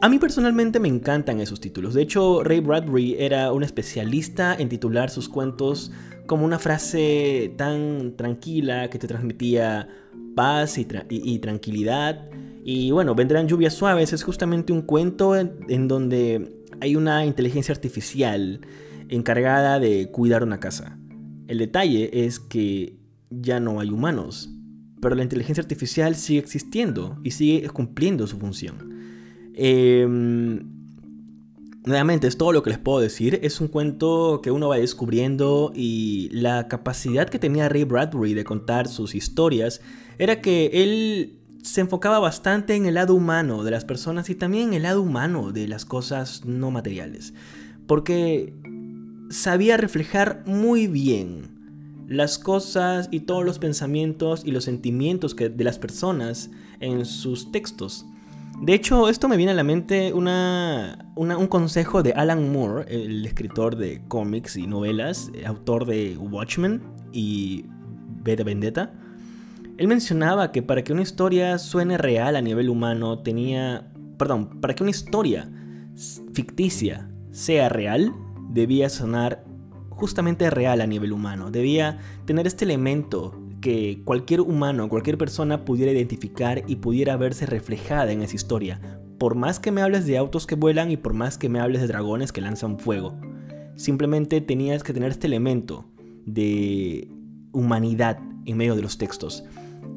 A 0.01 0.09
mí 0.09 0.17
personalmente 0.17 0.79
me 0.79 0.87
encantan 0.87 1.39
esos 1.39 1.61
títulos. 1.61 1.93
De 1.93 2.01
hecho, 2.01 2.43
Ray 2.43 2.59
Bradbury 2.59 3.17
era 3.19 3.51
un 3.51 3.63
especialista 3.63 4.55
en 4.55 4.67
titular 4.67 5.09
sus 5.09 5.29
cuentos 5.29 5.91
como 6.31 6.45
una 6.45 6.59
frase 6.59 7.53
tan 7.57 8.15
tranquila 8.15 8.89
que 8.89 8.97
te 8.97 9.05
transmitía 9.05 9.89
paz 10.33 10.77
y, 10.77 11.39
tranquilidad. 11.39 12.29
Y 12.63 12.91
bueno, 12.91 13.15
Vendrán 13.15 13.49
lluvias 13.49 13.73
suaves 13.73 14.13
es 14.13 14.23
justamente 14.23 14.71
un 14.71 14.83
cuento 14.83 15.35
en 15.35 15.89
donde 15.89 16.55
hay 16.79 16.95
una 16.95 17.25
inteligencia 17.25 17.73
artificial 17.73 18.61
encargada 19.09 19.81
de 19.81 20.09
cuidar 20.09 20.41
una 20.43 20.61
casa. 20.61 20.97
El 21.49 21.57
detalle 21.57 22.25
es 22.25 22.39
que 22.39 22.95
ya 23.29 23.59
no 23.59 23.81
hay 23.81 23.89
humanos, 23.89 24.49
pero 25.01 25.15
la 25.15 25.23
inteligencia 25.23 25.61
artificial 25.61 26.15
sigue 26.15 26.39
existiendo 26.39 27.19
y 27.25 27.31
sigue 27.31 27.67
cumpliendo 27.67 28.25
su 28.25 28.37
función. 28.37 29.01
Em, 29.53 30.80
Nuevamente, 31.83 32.27
es 32.27 32.37
todo 32.37 32.51
lo 32.51 32.61
que 32.61 32.69
les 32.69 32.79
puedo 32.79 32.99
decir. 32.99 33.39
Es 33.41 33.59
un 33.59 33.67
cuento 33.67 34.41
que 34.43 34.51
uno 34.51 34.69
va 34.69 34.77
descubriendo 34.77 35.71
y 35.75 36.29
la 36.31 36.67
capacidad 36.67 37.27
que 37.27 37.39
tenía 37.39 37.69
Ray 37.69 37.85
Bradbury 37.85 38.35
de 38.35 38.43
contar 38.43 38.87
sus 38.87 39.15
historias 39.15 39.81
era 40.19 40.41
que 40.41 40.69
él 40.73 41.39
se 41.63 41.81
enfocaba 41.81 42.19
bastante 42.19 42.75
en 42.75 42.85
el 42.85 42.95
lado 42.95 43.15
humano 43.15 43.63
de 43.63 43.71
las 43.71 43.85
personas 43.85 44.29
y 44.29 44.35
también 44.35 44.69
en 44.69 44.73
el 44.75 44.83
lado 44.83 45.01
humano 45.01 45.51
de 45.51 45.67
las 45.67 45.85
cosas 45.85 46.45
no 46.45 46.69
materiales. 46.69 47.33
Porque 47.87 48.53
sabía 49.31 49.77
reflejar 49.77 50.43
muy 50.45 50.85
bien 50.85 52.05
las 52.07 52.37
cosas 52.37 53.07
y 53.09 53.21
todos 53.21 53.43
los 53.43 53.57
pensamientos 53.57 54.43
y 54.45 54.51
los 54.51 54.65
sentimientos 54.65 55.33
que, 55.33 55.49
de 55.49 55.63
las 55.63 55.79
personas 55.79 56.51
en 56.79 57.05
sus 57.05 57.51
textos. 57.51 58.05
De 58.61 58.75
hecho, 58.75 59.09
esto 59.09 59.27
me 59.27 59.37
viene 59.37 59.53
a 59.53 59.55
la 59.55 59.63
mente 59.63 60.13
un 60.13 61.47
consejo 61.49 62.03
de 62.03 62.13
Alan 62.13 62.51
Moore, 62.51 62.85
el 62.89 63.25
escritor 63.25 63.75
de 63.75 64.03
cómics 64.07 64.55
y 64.55 64.67
novelas, 64.67 65.31
autor 65.47 65.87
de 65.87 66.15
Watchmen 66.15 66.79
y 67.11 67.65
B 68.23 68.35
de 68.35 68.43
Vendetta. 68.43 68.93
Él 69.77 69.87
mencionaba 69.87 70.51
que 70.51 70.61
para 70.61 70.83
que 70.83 70.93
una 70.93 71.01
historia 71.01 71.57
suene 71.57 71.97
real 71.97 72.35
a 72.35 72.41
nivel 72.41 72.69
humano 72.69 73.17
tenía... 73.19 73.91
Perdón, 74.19 74.61
para 74.61 74.75
que 74.75 74.83
una 74.83 74.91
historia 74.91 75.49
ficticia 76.31 77.09
sea 77.31 77.67
real, 77.67 78.13
debía 78.51 78.89
sonar 78.89 79.43
justamente 79.89 80.51
real 80.51 80.81
a 80.81 80.87
nivel 80.87 81.13
humano. 81.13 81.49
Debía 81.49 81.97
tener 82.25 82.45
este 82.45 82.65
elemento 82.65 83.40
que 83.61 84.01
cualquier 84.03 84.41
humano, 84.41 84.89
cualquier 84.89 85.17
persona 85.17 85.63
pudiera 85.63 85.91
identificar 85.91 86.63
y 86.67 86.77
pudiera 86.77 87.15
verse 87.15 87.45
reflejada 87.45 88.11
en 88.11 88.21
esa 88.21 88.35
historia. 88.35 88.81
Por 89.17 89.35
más 89.35 89.59
que 89.59 89.71
me 89.71 89.81
hables 89.81 90.05
de 90.07 90.17
autos 90.17 90.47
que 90.47 90.55
vuelan 90.55 90.91
y 90.91 90.97
por 90.97 91.13
más 91.13 91.37
que 91.37 91.47
me 91.47 91.59
hables 91.59 91.81
de 91.81 91.87
dragones 91.87 92.31
que 92.31 92.41
lanzan 92.41 92.79
fuego. 92.79 93.15
Simplemente 93.75 94.41
tenías 94.41 94.83
que 94.83 94.93
tener 94.93 95.11
este 95.11 95.27
elemento 95.27 95.85
de 96.25 97.07
humanidad 97.51 98.19
en 98.45 98.57
medio 98.57 98.75
de 98.75 98.81
los 98.81 98.97
textos. 98.97 99.43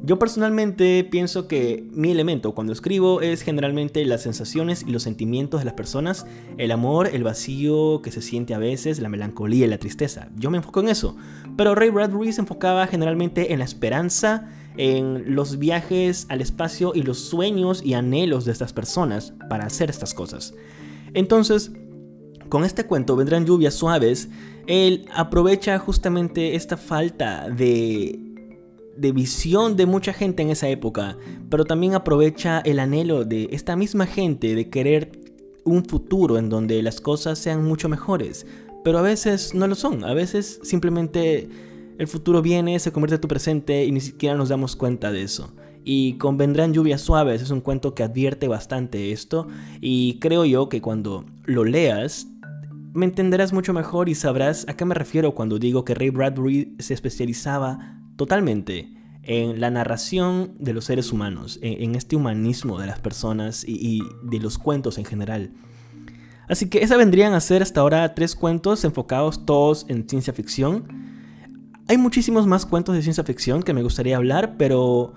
Yo 0.03 0.19
personalmente 0.19 1.03
pienso 1.03 1.47
que 1.47 1.83
mi 1.91 2.11
elemento 2.11 2.53
cuando 2.53 2.73
escribo 2.73 3.21
es 3.21 3.41
generalmente 3.41 4.05
las 4.05 4.21
sensaciones 4.21 4.83
y 4.87 4.91
los 4.91 5.01
sentimientos 5.01 5.61
de 5.61 5.65
las 5.65 5.73
personas, 5.73 6.27
el 6.59 6.71
amor, 6.71 7.09
el 7.11 7.23
vacío 7.23 8.01
que 8.03 8.11
se 8.11 8.21
siente 8.21 8.53
a 8.53 8.59
veces, 8.59 8.99
la 8.99 9.09
melancolía 9.09 9.65
y 9.65 9.69
la 9.69 9.79
tristeza. 9.79 10.29
Yo 10.37 10.51
me 10.51 10.57
enfoco 10.57 10.81
en 10.81 10.89
eso. 10.89 11.15
Pero 11.57 11.73
Ray 11.73 11.89
Bradbury 11.89 12.33
se 12.33 12.41
enfocaba 12.41 12.85
generalmente 12.85 13.51
en 13.51 13.59
la 13.59 13.65
esperanza, 13.65 14.47
en 14.77 15.33
los 15.33 15.57
viajes 15.57 16.27
al 16.29 16.41
espacio 16.41 16.91
y 16.93 17.01
los 17.01 17.19
sueños 17.19 17.81
y 17.83 17.95
anhelos 17.95 18.45
de 18.45 18.51
estas 18.51 18.73
personas 18.73 19.33
para 19.49 19.65
hacer 19.65 19.89
estas 19.89 20.13
cosas. 20.13 20.53
Entonces, 21.15 21.71
con 22.49 22.63
este 22.63 22.85
cuento 22.85 23.15
vendrán 23.15 23.45
lluvias 23.45 23.73
suaves, 23.73 24.29
él 24.67 25.07
aprovecha 25.13 25.79
justamente 25.79 26.55
esta 26.55 26.77
falta 26.77 27.49
de 27.49 28.24
de 28.97 29.11
visión 29.11 29.75
de 29.75 29.85
mucha 29.85 30.13
gente 30.13 30.43
en 30.43 30.49
esa 30.49 30.69
época, 30.69 31.17
pero 31.49 31.65
también 31.65 31.93
aprovecha 31.93 32.59
el 32.59 32.79
anhelo 32.79 33.25
de 33.25 33.49
esta 33.51 33.75
misma 33.75 34.05
gente 34.05 34.55
de 34.55 34.69
querer 34.69 35.11
un 35.63 35.83
futuro 35.83 36.37
en 36.37 36.49
donde 36.49 36.81
las 36.81 37.01
cosas 37.01 37.39
sean 37.39 37.63
mucho 37.63 37.89
mejores, 37.89 38.45
pero 38.83 38.99
a 38.99 39.01
veces 39.01 39.53
no 39.53 39.67
lo 39.67 39.75
son, 39.75 40.03
a 40.03 40.13
veces 40.13 40.59
simplemente 40.63 41.49
el 41.97 42.07
futuro 42.07 42.41
viene, 42.41 42.79
se 42.79 42.91
convierte 42.91 43.15
en 43.15 43.21
tu 43.21 43.27
presente 43.27 43.85
y 43.85 43.91
ni 43.91 44.01
siquiera 44.01 44.35
nos 44.35 44.49
damos 44.49 44.75
cuenta 44.75 45.11
de 45.11 45.23
eso. 45.23 45.53
Y 45.83 46.17
con 46.17 46.37
Vendrán 46.37 46.73
lluvias 46.73 47.01
suaves 47.01 47.41
es 47.41 47.51
un 47.51 47.61
cuento 47.61 47.93
que 47.93 48.03
advierte 48.03 48.47
bastante 48.47 49.11
esto 49.11 49.47
y 49.81 50.19
creo 50.19 50.45
yo 50.45 50.67
que 50.67 50.81
cuando 50.81 51.25
lo 51.45 51.63
leas 51.63 52.27
me 52.93 53.05
entenderás 53.05 53.53
mucho 53.53 53.73
mejor 53.73 54.07
y 54.07 54.15
sabrás 54.15 54.65
a 54.67 54.77
qué 54.77 54.85
me 54.85 54.95
refiero 54.95 55.35
cuando 55.35 55.59
digo 55.59 55.83
que 55.83 55.93
Ray 55.93 56.09
Bradbury 56.11 56.75
se 56.79 56.93
especializaba 56.93 58.01
totalmente 58.15 58.89
en 59.23 59.59
la 59.59 59.71
narración 59.71 60.53
de 60.59 60.73
los 60.73 60.85
seres 60.85 61.11
humanos, 61.11 61.59
en, 61.61 61.95
este 61.95 62.15
humanismo 62.15 62.79
de 62.79 62.87
las 62.87 62.99
personas 62.99 63.65
y, 63.67 64.03
de 64.23 64.39
los 64.39 64.57
cuentos 64.57 64.97
en 64.97 65.05
general. 65.05 65.51
Así 66.47 66.69
que 66.69 66.83
esa 66.83 66.95
vendrían 66.95 67.33
a 67.33 67.39
ser 67.39 67.63
hasta 67.63 67.81
ahora 67.81 68.13
tres 68.13 68.35
cuentos 68.35 68.83
enfocados 68.83 69.45
todos 69.45 69.85
en 69.89 70.07
ciencia 70.07 70.31
ficción. 70.31 70.85
Hay 71.87 71.97
muchísimos 71.97 72.45
más 72.45 72.67
cuentos 72.67 72.95
de 72.95 73.01
ciencia 73.01 73.23
ficción 73.23 73.63
que 73.63 73.73
me 73.73 73.81
gustaría 73.81 74.15
hablar, 74.15 74.57
pero 74.57 75.15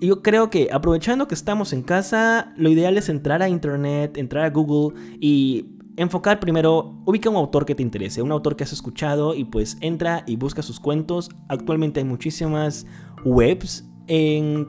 yo 0.00 0.22
creo 0.22 0.50
que 0.50 0.70
aprovechando 0.72 1.28
que 1.28 1.34
estamos 1.34 1.72
en 1.72 1.82
casa, 1.82 2.52
lo 2.56 2.70
ideal 2.70 2.98
es 2.98 3.08
entrar 3.08 3.40
a 3.42 3.48
internet, 3.48 4.16
entrar 4.16 4.44
a 4.44 4.50
Google 4.50 5.00
y 5.20 5.77
enfocar 5.98 6.40
primero, 6.40 6.94
ubica 7.04 7.28
un 7.28 7.36
autor 7.36 7.66
que 7.66 7.74
te 7.74 7.82
interese, 7.82 8.22
un 8.22 8.32
autor 8.32 8.56
que 8.56 8.64
has 8.64 8.72
escuchado 8.72 9.34
y 9.34 9.44
pues 9.44 9.76
entra 9.80 10.22
y 10.26 10.36
busca 10.36 10.62
sus 10.62 10.80
cuentos. 10.80 11.30
Actualmente 11.48 12.00
hay 12.00 12.06
muchísimas 12.06 12.86
webs 13.24 13.84
en, 14.06 14.68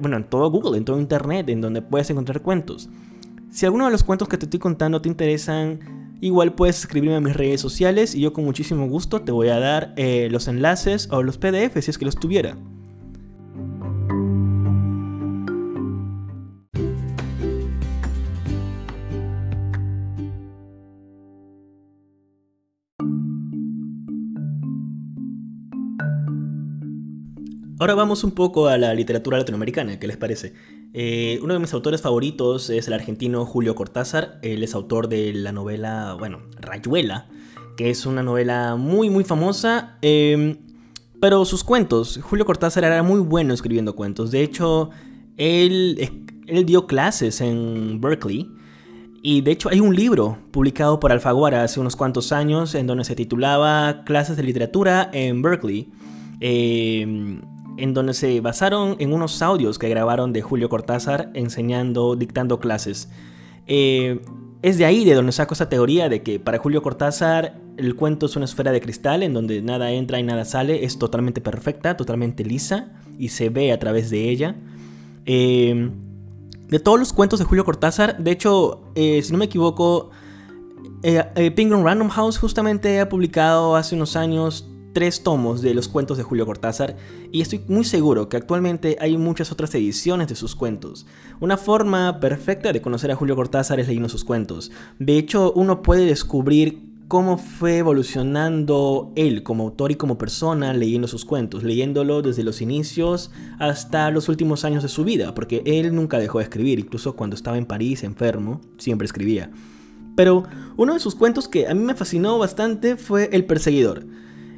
bueno, 0.00 0.16
en 0.16 0.24
todo 0.24 0.50
Google, 0.50 0.78
en 0.78 0.84
todo 0.84 0.98
Internet, 0.98 1.48
en 1.50 1.60
donde 1.60 1.82
puedes 1.82 2.10
encontrar 2.10 2.40
cuentos. 2.40 2.88
Si 3.50 3.66
alguno 3.66 3.84
de 3.84 3.92
los 3.92 4.02
cuentos 4.02 4.28
que 4.28 4.38
te 4.38 4.46
estoy 4.46 4.60
contando 4.60 5.02
te 5.02 5.08
interesan, 5.08 6.16
igual 6.20 6.54
puedes 6.54 6.78
escribirme 6.80 7.16
a 7.16 7.20
mis 7.20 7.36
redes 7.36 7.60
sociales 7.60 8.14
y 8.14 8.20
yo 8.20 8.32
con 8.32 8.44
muchísimo 8.44 8.88
gusto 8.88 9.22
te 9.22 9.32
voy 9.32 9.48
a 9.48 9.58
dar 9.58 9.92
eh, 9.96 10.28
los 10.30 10.48
enlaces 10.48 11.08
o 11.10 11.22
los 11.22 11.36
PDF 11.36 11.78
si 11.80 11.90
es 11.90 11.98
que 11.98 12.06
los 12.06 12.16
tuviera. 12.16 12.56
Ahora 27.80 27.94
vamos 27.94 28.24
un 28.24 28.32
poco 28.32 28.68
a 28.68 28.76
la 28.76 28.92
literatura 28.92 29.38
latinoamericana, 29.38 29.98
¿qué 29.98 30.06
les 30.06 30.18
parece? 30.18 30.52
Eh, 30.92 31.40
uno 31.42 31.54
de 31.54 31.60
mis 31.60 31.72
autores 31.72 32.02
favoritos 32.02 32.68
es 32.68 32.86
el 32.88 32.92
argentino 32.92 33.46
Julio 33.46 33.74
Cortázar. 33.74 34.38
Él 34.42 34.62
es 34.62 34.74
autor 34.74 35.08
de 35.08 35.32
la 35.32 35.50
novela, 35.50 36.14
bueno, 36.18 36.40
Rayuela, 36.60 37.30
que 37.78 37.88
es 37.88 38.04
una 38.04 38.22
novela 38.22 38.76
muy, 38.76 39.08
muy 39.08 39.24
famosa. 39.24 39.96
Em, 40.02 40.58
pero 41.22 41.46
sus 41.46 41.64
cuentos, 41.64 42.20
Julio 42.22 42.44
Cortázar 42.44 42.84
era 42.84 43.02
muy 43.02 43.20
bueno 43.20 43.54
escribiendo 43.54 43.96
cuentos. 43.96 44.30
De 44.30 44.42
hecho, 44.42 44.90
él, 45.38 46.26
él 46.48 46.66
dio 46.66 46.86
clases 46.86 47.40
en 47.40 47.98
Berkeley. 47.98 48.46
Y 49.22 49.40
de 49.40 49.52
hecho 49.52 49.70
hay 49.70 49.80
un 49.80 49.96
libro 49.96 50.36
publicado 50.50 51.00
por 51.00 51.12
Alfaguara 51.12 51.64
hace 51.64 51.80
unos 51.80 51.96
cuantos 51.96 52.30
años 52.30 52.74
en 52.74 52.86
donde 52.86 53.04
se 53.04 53.16
titulaba 53.16 54.04
Clases 54.04 54.36
de 54.36 54.42
Literatura 54.42 55.08
en 55.14 55.40
Berkeley. 55.40 55.88
Eh, 56.42 57.40
en 57.80 57.94
donde 57.94 58.14
se 58.14 58.40
basaron 58.40 58.96
en 58.98 59.12
unos 59.12 59.40
audios 59.42 59.78
que 59.78 59.88
grabaron 59.88 60.32
de 60.32 60.42
Julio 60.42 60.68
Cortázar 60.68 61.30
enseñando, 61.34 62.14
dictando 62.14 62.60
clases. 62.60 63.08
Eh, 63.66 64.20
es 64.62 64.76
de 64.76 64.84
ahí 64.84 65.04
de 65.04 65.14
donde 65.14 65.32
saco 65.32 65.54
esa 65.54 65.68
teoría 65.68 66.08
de 66.08 66.22
que 66.22 66.38
para 66.38 66.58
Julio 66.58 66.82
Cortázar 66.82 67.58
el 67.78 67.96
cuento 67.96 68.26
es 68.26 68.36
una 68.36 68.44
esfera 68.44 68.72
de 68.72 68.80
cristal 68.80 69.22
en 69.22 69.32
donde 69.32 69.62
nada 69.62 69.90
entra 69.92 70.20
y 70.20 70.22
nada 70.22 70.44
sale, 70.44 70.84
es 70.84 70.98
totalmente 70.98 71.40
perfecta, 71.40 71.96
totalmente 71.96 72.44
lisa 72.44 72.92
y 73.18 73.28
se 73.30 73.48
ve 73.48 73.72
a 73.72 73.78
través 73.78 74.10
de 74.10 74.28
ella. 74.28 74.56
Eh, 75.24 75.90
de 76.68 76.78
todos 76.78 76.98
los 76.98 77.12
cuentos 77.12 77.38
de 77.38 77.46
Julio 77.46 77.64
Cortázar, 77.64 78.18
de 78.18 78.30
hecho, 78.30 78.82
eh, 78.94 79.22
si 79.22 79.32
no 79.32 79.38
me 79.38 79.46
equivoco, 79.46 80.10
Penguin 81.02 81.82
Random 81.82 82.10
House 82.10 82.38
justamente 82.38 83.00
ha 83.00 83.08
publicado 83.08 83.74
hace 83.74 83.94
unos 83.94 84.16
años 84.16 84.69
tres 84.92 85.22
tomos 85.22 85.62
de 85.62 85.74
los 85.74 85.88
cuentos 85.88 86.16
de 86.16 86.24
Julio 86.24 86.46
Cortázar 86.46 86.96
y 87.32 87.40
estoy 87.40 87.62
muy 87.68 87.84
seguro 87.84 88.28
que 88.28 88.36
actualmente 88.36 88.96
hay 89.00 89.16
muchas 89.16 89.52
otras 89.52 89.74
ediciones 89.74 90.28
de 90.28 90.34
sus 90.34 90.56
cuentos. 90.56 91.06
Una 91.40 91.56
forma 91.56 92.20
perfecta 92.20 92.72
de 92.72 92.82
conocer 92.82 93.10
a 93.10 93.16
Julio 93.16 93.36
Cortázar 93.36 93.80
es 93.80 93.88
leyendo 93.88 94.08
sus 94.08 94.24
cuentos. 94.24 94.70
De 94.98 95.18
hecho, 95.18 95.52
uno 95.54 95.82
puede 95.82 96.06
descubrir 96.06 96.90
cómo 97.10 97.38
fue 97.38 97.78
evolucionando 97.78 99.12
él 99.16 99.42
como 99.42 99.64
autor 99.64 99.90
y 99.90 99.96
como 99.96 100.16
persona 100.16 100.72
leyendo 100.72 101.08
sus 101.08 101.24
cuentos, 101.24 101.64
leyéndolo 101.64 102.22
desde 102.22 102.44
los 102.44 102.60
inicios 102.62 103.32
hasta 103.58 104.12
los 104.12 104.28
últimos 104.28 104.64
años 104.64 104.84
de 104.84 104.88
su 104.88 105.02
vida, 105.02 105.34
porque 105.34 105.62
él 105.66 105.92
nunca 105.92 106.20
dejó 106.20 106.38
de 106.38 106.44
escribir, 106.44 106.78
incluso 106.78 107.16
cuando 107.16 107.34
estaba 107.34 107.58
en 107.58 107.66
París 107.66 108.04
enfermo, 108.04 108.60
siempre 108.78 109.06
escribía. 109.06 109.50
Pero 110.14 110.44
uno 110.76 110.94
de 110.94 111.00
sus 111.00 111.16
cuentos 111.16 111.48
que 111.48 111.66
a 111.66 111.74
mí 111.74 111.82
me 111.82 111.96
fascinó 111.96 112.38
bastante 112.38 112.96
fue 112.96 113.28
El 113.32 113.44
Perseguidor. 113.44 114.06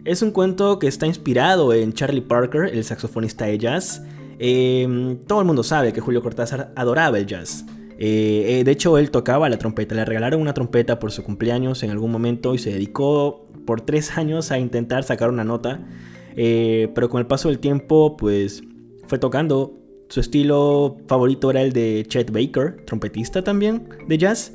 Es 0.05 0.21
un 0.21 0.33
cuento 0.33 0.81
que 0.81 0.89
está 0.89 1.07
inspirado 1.07 1.73
en 1.73 1.93
Charlie 1.93 2.23
Parker, 2.23 2.75
el 2.75 2.83
saxofonista 2.83 3.45
de 3.45 3.57
jazz. 3.57 4.03
Em, 4.41 5.17
todo 5.29 5.39
el 5.39 5.47
mundo 5.47 5.63
sabe 5.63 5.93
que 5.93 6.01
Julio 6.01 6.23
Cortázar 6.23 6.73
adoraba 6.75 7.19
el 7.19 7.27
jazz. 7.27 7.65
Eh, 7.99 8.59
eh, 8.59 8.65
de 8.65 8.71
hecho, 8.73 8.99
él 8.99 9.13
tocaba 9.13 9.49
la 9.49 9.59
trompeta. 9.59 9.95
Le 9.95 10.05
regalaron 10.05 10.41
una 10.41 10.55
trompeta 10.55 10.99
por 10.99 11.13
su 11.13 11.23
cumpleaños 11.23 11.85
en 11.85 11.91
algún 11.91 12.11
momento 12.11 12.53
y 12.53 12.59
se 12.59 12.71
dedicó 12.73 13.47
por 13.65 13.83
tres 13.83 14.11
años 14.19 14.51
a 14.51 14.59
intentar 14.59 15.05
sacar 15.05 15.31
una 15.31 15.45
nota. 15.45 15.87
Eh, 16.35 16.91
pero 16.97 17.09
con 17.09 17.21
el 17.21 17.29
paso 17.29 17.49
del 17.49 17.61
tiempo, 17.61 18.17
pues 18.17 18.65
fue 19.07 19.21
tocando. 19.21 19.79
Su 20.09 20.19
estilo 20.19 20.97
favorito 21.07 21.49
era 21.49 21.63
el 21.63 21.73
de 21.73 22.05
Chet 22.09 22.33
Baker, 22.33 22.85
trompetista 22.87 23.45
también 23.45 23.89
de 24.09 24.19
jazz. 24.19 24.53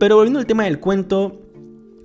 Pero 0.00 0.16
volviendo 0.16 0.40
al 0.40 0.46
tema 0.46 0.64
del 0.64 0.80
cuento, 0.80 1.41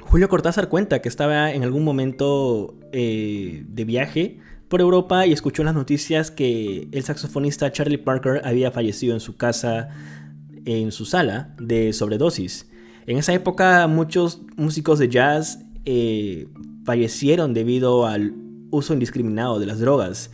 Julio 0.07 0.29
Cortázar 0.29 0.69
cuenta 0.69 1.01
que 1.01 1.09
estaba 1.09 1.51
en 1.51 1.63
algún 1.63 1.83
momento 1.83 2.75
eh, 2.93 3.65
de 3.67 3.83
viaje 3.83 4.39
por 4.69 4.79
Europa 4.79 5.25
y 5.25 5.33
escuchó 5.33 5.65
las 5.65 5.75
noticias 5.75 6.31
que 6.31 6.87
el 6.93 7.03
saxofonista 7.03 7.73
Charlie 7.73 7.97
Parker 7.97 8.41
había 8.45 8.71
fallecido 8.71 9.13
en 9.13 9.19
su 9.19 9.35
casa, 9.35 9.89
en 10.63 10.93
su 10.93 11.03
sala, 11.03 11.53
de 11.59 11.91
sobredosis. 11.91 12.69
En 13.05 13.17
esa 13.17 13.33
época 13.33 13.85
muchos 13.87 14.41
músicos 14.55 14.97
de 14.97 15.09
jazz 15.09 15.59
eh, 15.83 16.47
fallecieron 16.85 17.53
debido 17.53 18.05
al 18.05 18.33
uso 18.71 18.93
indiscriminado 18.93 19.59
de 19.59 19.65
las 19.65 19.79
drogas. 19.79 20.31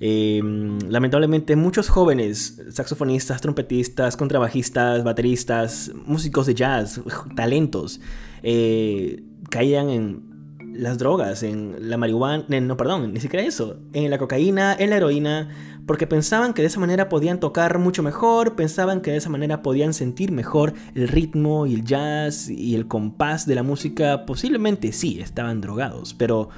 Em, 0.00 0.78
lamentablemente 0.90 1.56
muchos 1.56 1.88
jóvenes 1.88 2.60
saxofonistas, 2.70 3.40
trompetistas, 3.40 4.18
contrabajistas, 4.18 5.02
bateristas, 5.02 5.92
músicos 6.04 6.44
de 6.44 6.54
jazz, 6.54 7.00
talentos, 7.36 8.00
eh, 8.44 9.22
caían 9.48 9.88
en 9.88 10.34
las 10.74 10.98
drogas, 10.98 11.42
en 11.42 11.88
la 11.88 11.96
marihuana, 11.96 12.44
no, 12.60 12.76
perdón, 12.76 13.12
ni 13.14 13.20
siquiera 13.20 13.44
eso, 13.46 13.78
en 13.92 14.10
la 14.10 14.18
cocaína, 14.18 14.76
en 14.78 14.90
la 14.90 14.96
heroína, 14.96 15.48
porque 15.86 16.06
pensaban 16.06 16.52
que 16.52 16.62
de 16.62 16.68
esa 16.68 16.80
manera 16.80 17.08
podían 17.08 17.40
tocar 17.40 17.78
mucho 17.78 18.02
mejor, 18.02 18.54
pensaban 18.54 19.00
que 19.00 19.12
de 19.12 19.16
esa 19.16 19.30
manera 19.30 19.62
podían 19.62 19.94
sentir 19.94 20.30
mejor 20.30 20.74
el 20.94 21.08
ritmo 21.08 21.66
y 21.66 21.74
el 21.74 21.84
jazz 21.84 22.50
y 22.50 22.74
el 22.74 22.86
compás 22.86 23.46
de 23.46 23.54
la 23.54 23.62
música. 23.62 24.26
Posiblemente 24.26 24.92
sí, 24.92 25.20
estaban 25.20 25.60
drogados, 25.60 26.14
pero 26.14 26.48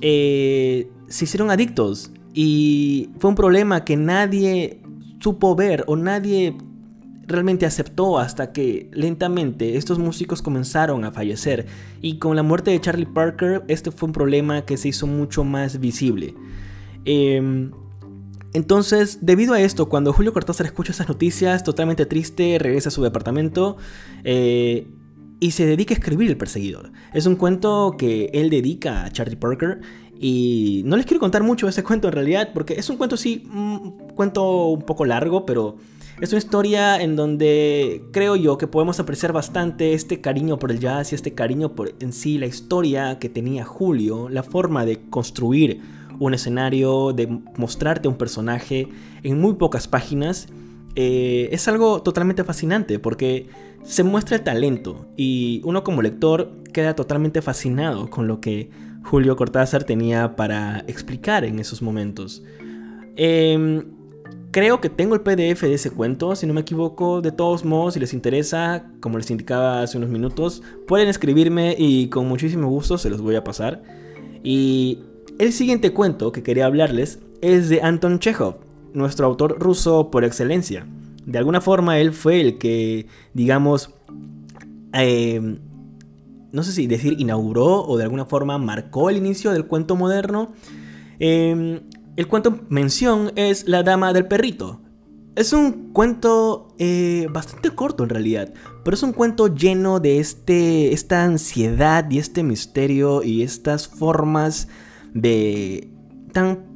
eh, 0.00 0.90
se 1.08 1.24
hicieron 1.24 1.50
adictos 1.50 2.12
y 2.34 3.10
fue 3.18 3.30
un 3.30 3.36
problema 3.36 3.84
que 3.84 3.96
nadie 3.96 4.80
supo 5.20 5.56
ver 5.56 5.84
o 5.86 5.96
nadie 5.96 6.56
realmente 7.28 7.66
aceptó 7.66 8.18
hasta 8.18 8.52
que 8.52 8.90
lentamente 8.92 9.76
estos 9.76 9.98
músicos 9.98 10.42
comenzaron 10.42 11.04
a 11.04 11.12
fallecer 11.12 11.66
y 12.00 12.18
con 12.18 12.34
la 12.34 12.42
muerte 12.42 12.70
de 12.70 12.80
Charlie 12.80 13.06
Parker 13.06 13.62
este 13.68 13.90
fue 13.90 14.08
un 14.08 14.12
problema 14.12 14.64
que 14.64 14.76
se 14.76 14.88
hizo 14.88 15.06
mucho 15.06 15.44
más 15.44 15.78
visible. 15.78 16.34
Em, 17.04 17.70
entonces, 18.54 19.18
debido 19.20 19.52
a 19.52 19.60
esto, 19.60 19.90
cuando 19.90 20.12
Julio 20.12 20.32
Cortázar 20.32 20.66
escucha 20.66 20.92
esas 20.92 21.08
noticias, 21.08 21.62
totalmente 21.62 22.06
triste, 22.06 22.58
regresa 22.58 22.88
a 22.88 22.92
su 22.92 23.02
departamento 23.02 23.76
eh, 24.24 24.88
y 25.38 25.50
se 25.50 25.66
dedica 25.66 25.94
a 25.94 25.98
escribir 25.98 26.30
El 26.30 26.38
Perseguidor. 26.38 26.90
Es 27.12 27.26
un 27.26 27.36
cuento 27.36 27.94
que 27.98 28.30
él 28.32 28.48
dedica 28.48 29.04
a 29.04 29.12
Charlie 29.12 29.36
Parker 29.36 29.80
y 30.18 30.82
no 30.86 30.96
les 30.96 31.04
quiero 31.04 31.20
contar 31.20 31.42
mucho 31.42 31.68
ese 31.68 31.84
cuento 31.84 32.08
en 32.08 32.14
realidad, 32.14 32.50
porque 32.54 32.74
es 32.74 32.88
un 32.88 32.96
cuento 32.96 33.18
sí, 33.18 33.46
un 33.52 33.98
cuento 34.14 34.68
un 34.68 34.82
poco 34.82 35.04
largo, 35.04 35.44
pero 35.44 35.76
es 36.20 36.30
una 36.32 36.38
historia 36.38 37.00
en 37.00 37.14
donde 37.14 38.04
creo 38.12 38.34
yo 38.34 38.58
que 38.58 38.66
podemos 38.66 38.98
apreciar 38.98 39.32
bastante 39.32 39.92
este 39.92 40.20
cariño 40.20 40.58
por 40.58 40.72
el 40.72 40.80
jazz 40.80 41.12
y 41.12 41.14
este 41.14 41.34
cariño 41.34 41.74
por 41.74 41.94
en 42.00 42.12
sí 42.12 42.38
la 42.38 42.46
historia 42.46 43.18
que 43.18 43.28
tenía 43.28 43.64
Julio, 43.64 44.28
la 44.28 44.42
forma 44.42 44.84
de 44.84 45.00
construir 45.10 45.80
un 46.18 46.34
escenario, 46.34 47.12
de 47.12 47.28
mostrarte 47.56 48.08
un 48.08 48.16
personaje 48.16 48.88
en 49.22 49.40
muy 49.40 49.54
pocas 49.54 49.86
páginas. 49.86 50.48
Eh, 50.96 51.50
es 51.52 51.68
algo 51.68 52.02
totalmente 52.02 52.42
fascinante 52.42 52.98
porque 52.98 53.46
se 53.84 54.02
muestra 54.02 54.36
el 54.36 54.42
talento 54.42 55.06
y 55.16 55.60
uno 55.64 55.84
como 55.84 56.02
lector 56.02 56.52
queda 56.72 56.96
totalmente 56.96 57.42
fascinado 57.42 58.10
con 58.10 58.26
lo 58.26 58.40
que 58.40 58.70
Julio 59.04 59.36
Cortázar 59.36 59.84
tenía 59.84 60.34
para 60.34 60.80
explicar 60.88 61.44
en 61.44 61.60
esos 61.60 61.80
momentos. 61.80 62.42
Eh, 63.14 63.84
Creo 64.50 64.80
que 64.80 64.88
tengo 64.88 65.14
el 65.14 65.20
PDF 65.20 65.62
de 65.62 65.74
ese 65.74 65.90
cuento, 65.90 66.34
si 66.34 66.46
no 66.46 66.54
me 66.54 66.62
equivoco. 66.62 67.20
De 67.20 67.32
todos 67.32 67.66
modos, 67.66 67.94
si 67.94 68.00
les 68.00 68.14
interesa, 68.14 68.86
como 69.00 69.18
les 69.18 69.30
indicaba 69.30 69.82
hace 69.82 69.98
unos 69.98 70.08
minutos, 70.08 70.62
pueden 70.86 71.08
escribirme 71.08 71.74
y 71.78 72.08
con 72.08 72.26
muchísimo 72.26 72.68
gusto 72.68 72.96
se 72.96 73.10
los 73.10 73.20
voy 73.20 73.36
a 73.36 73.44
pasar. 73.44 73.82
Y 74.42 75.00
el 75.38 75.52
siguiente 75.52 75.92
cuento 75.92 76.32
que 76.32 76.42
quería 76.42 76.64
hablarles 76.64 77.18
es 77.42 77.68
de 77.68 77.82
Anton 77.82 78.20
Chekhov, 78.20 78.56
nuestro 78.94 79.26
autor 79.26 79.58
ruso 79.58 80.10
por 80.10 80.24
excelencia. 80.24 80.86
De 81.26 81.36
alguna 81.36 81.60
forma 81.60 81.98
él 81.98 82.14
fue 82.14 82.40
el 82.40 82.56
que, 82.56 83.06
digamos, 83.34 83.90
em, 84.94 85.58
no 86.52 86.62
sé 86.62 86.72
si 86.72 86.86
decir 86.86 87.20
inauguró 87.20 87.84
o 87.84 87.98
de 87.98 88.04
alguna 88.04 88.24
forma 88.24 88.56
marcó 88.56 89.10
el 89.10 89.18
inicio 89.18 89.52
del 89.52 89.66
cuento 89.66 89.94
moderno. 89.94 90.52
Eh, 91.20 91.82
el 92.18 92.26
cuento 92.26 92.58
mención 92.68 93.30
es 93.36 93.68
La 93.68 93.84
Dama 93.84 94.12
del 94.12 94.26
Perrito. 94.26 94.80
Es 95.36 95.52
un 95.52 95.92
cuento 95.92 96.74
eh, 96.76 97.28
bastante 97.30 97.70
corto 97.70 98.02
en 98.02 98.08
realidad, 98.08 98.52
pero 98.84 98.96
es 98.96 99.04
un 99.04 99.12
cuento 99.12 99.54
lleno 99.54 100.00
de 100.00 100.18
este, 100.18 100.92
esta 100.92 101.22
ansiedad 101.22 102.10
y 102.10 102.18
este 102.18 102.42
misterio 102.42 103.22
y 103.22 103.44
estas 103.44 103.86
formas 103.86 104.66
de 105.14 105.92
tan, 106.32 106.66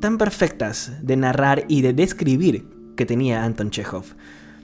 tan 0.00 0.16
perfectas 0.16 0.92
de 1.02 1.16
narrar 1.18 1.66
y 1.68 1.82
de 1.82 1.92
describir 1.92 2.66
que 2.96 3.04
tenía 3.04 3.44
Anton 3.44 3.68
Chekhov. 3.68 4.06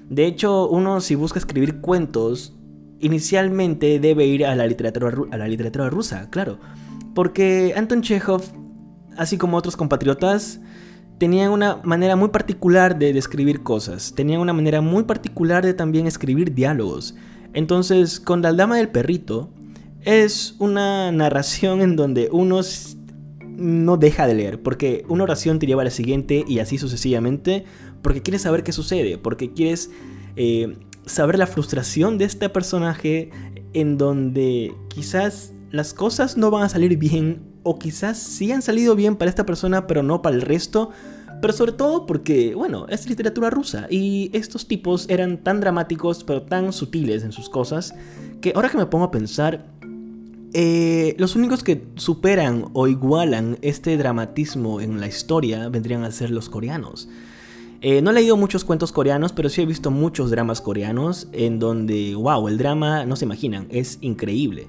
De 0.08 0.24
hecho, 0.24 0.66
uno 0.66 1.02
si 1.02 1.14
busca 1.14 1.40
escribir 1.40 1.82
cuentos, 1.82 2.56
inicialmente 3.00 4.00
debe 4.00 4.24
ir 4.24 4.46
a 4.46 4.56
la 4.56 4.66
literatura, 4.66 5.12
a 5.30 5.36
la 5.36 5.46
literatura 5.46 5.90
rusa, 5.90 6.30
claro, 6.30 6.58
porque 7.14 7.74
Anton 7.76 8.00
Chekhov 8.00 8.61
así 9.16 9.38
como 9.38 9.56
otros 9.56 9.76
compatriotas, 9.76 10.60
tenían 11.18 11.52
una 11.52 11.76
manera 11.84 12.16
muy 12.16 12.28
particular 12.28 12.98
de 12.98 13.12
describir 13.12 13.62
cosas, 13.62 14.12
tenían 14.14 14.40
una 14.40 14.52
manera 14.52 14.80
muy 14.80 15.04
particular 15.04 15.64
de 15.64 15.74
también 15.74 16.06
escribir 16.06 16.54
diálogos. 16.54 17.14
Entonces, 17.54 18.18
con 18.18 18.42
La 18.42 18.52
Dama 18.52 18.76
del 18.76 18.88
Perrito, 18.88 19.50
es 20.00 20.56
una 20.58 21.12
narración 21.12 21.80
en 21.80 21.96
donde 21.96 22.28
uno 22.32 22.60
no 23.46 23.96
deja 23.96 24.26
de 24.26 24.34
leer, 24.34 24.62
porque 24.62 25.04
una 25.08 25.24
oración 25.24 25.58
te 25.58 25.66
lleva 25.66 25.82
a 25.82 25.84
la 25.84 25.90
siguiente 25.90 26.44
y 26.48 26.58
así 26.58 26.78
sucesivamente, 26.78 27.64
porque 28.02 28.22
quieres 28.22 28.42
saber 28.42 28.64
qué 28.64 28.72
sucede, 28.72 29.18
porque 29.18 29.52
quieres 29.52 29.90
eh, 30.36 30.76
saber 31.06 31.38
la 31.38 31.46
frustración 31.46 32.18
de 32.18 32.24
este 32.24 32.48
personaje 32.48 33.30
en 33.74 33.98
donde 33.98 34.74
quizás 34.88 35.51
las 35.72 35.94
cosas 35.94 36.36
no 36.36 36.50
van 36.50 36.62
a 36.62 36.68
salir 36.68 36.96
bien 36.98 37.40
o 37.62 37.78
quizás 37.78 38.18
sí 38.18 38.52
han 38.52 38.62
salido 38.62 38.94
bien 38.94 39.16
para 39.16 39.30
esta 39.30 39.46
persona 39.46 39.86
pero 39.86 40.02
no 40.02 40.22
para 40.22 40.36
el 40.36 40.42
resto, 40.42 40.90
pero 41.40 41.52
sobre 41.52 41.72
todo 41.72 42.06
porque, 42.06 42.54
bueno, 42.54 42.86
es 42.88 43.08
literatura 43.08 43.50
rusa 43.50 43.86
y 43.90 44.30
estos 44.34 44.68
tipos 44.68 45.08
eran 45.08 45.42
tan 45.42 45.60
dramáticos 45.60 46.24
pero 46.24 46.42
tan 46.42 46.72
sutiles 46.72 47.24
en 47.24 47.32
sus 47.32 47.48
cosas 47.48 47.94
que 48.40 48.52
ahora 48.54 48.68
que 48.68 48.76
me 48.76 48.86
pongo 48.86 49.06
a 49.06 49.10
pensar, 49.10 49.64
eh, 50.52 51.14
los 51.18 51.34
únicos 51.36 51.64
que 51.64 51.82
superan 51.96 52.66
o 52.74 52.86
igualan 52.86 53.58
este 53.62 53.96
dramatismo 53.96 54.82
en 54.82 55.00
la 55.00 55.06
historia 55.06 55.70
vendrían 55.70 56.04
a 56.04 56.10
ser 56.10 56.30
los 56.30 56.50
coreanos. 56.50 57.08
Eh, 57.80 58.02
no 58.02 58.10
he 58.10 58.14
leído 58.14 58.36
muchos 58.36 58.64
cuentos 58.64 58.92
coreanos, 58.92 59.32
pero 59.32 59.48
sí 59.48 59.62
he 59.62 59.66
visto 59.66 59.90
muchos 59.90 60.30
dramas 60.30 60.60
coreanos 60.60 61.28
en 61.32 61.58
donde, 61.58 62.14
wow, 62.14 62.46
el 62.46 62.58
drama, 62.58 63.06
no 63.06 63.16
se 63.16 63.24
imaginan, 63.24 63.66
es 63.70 63.98
increíble. 64.02 64.68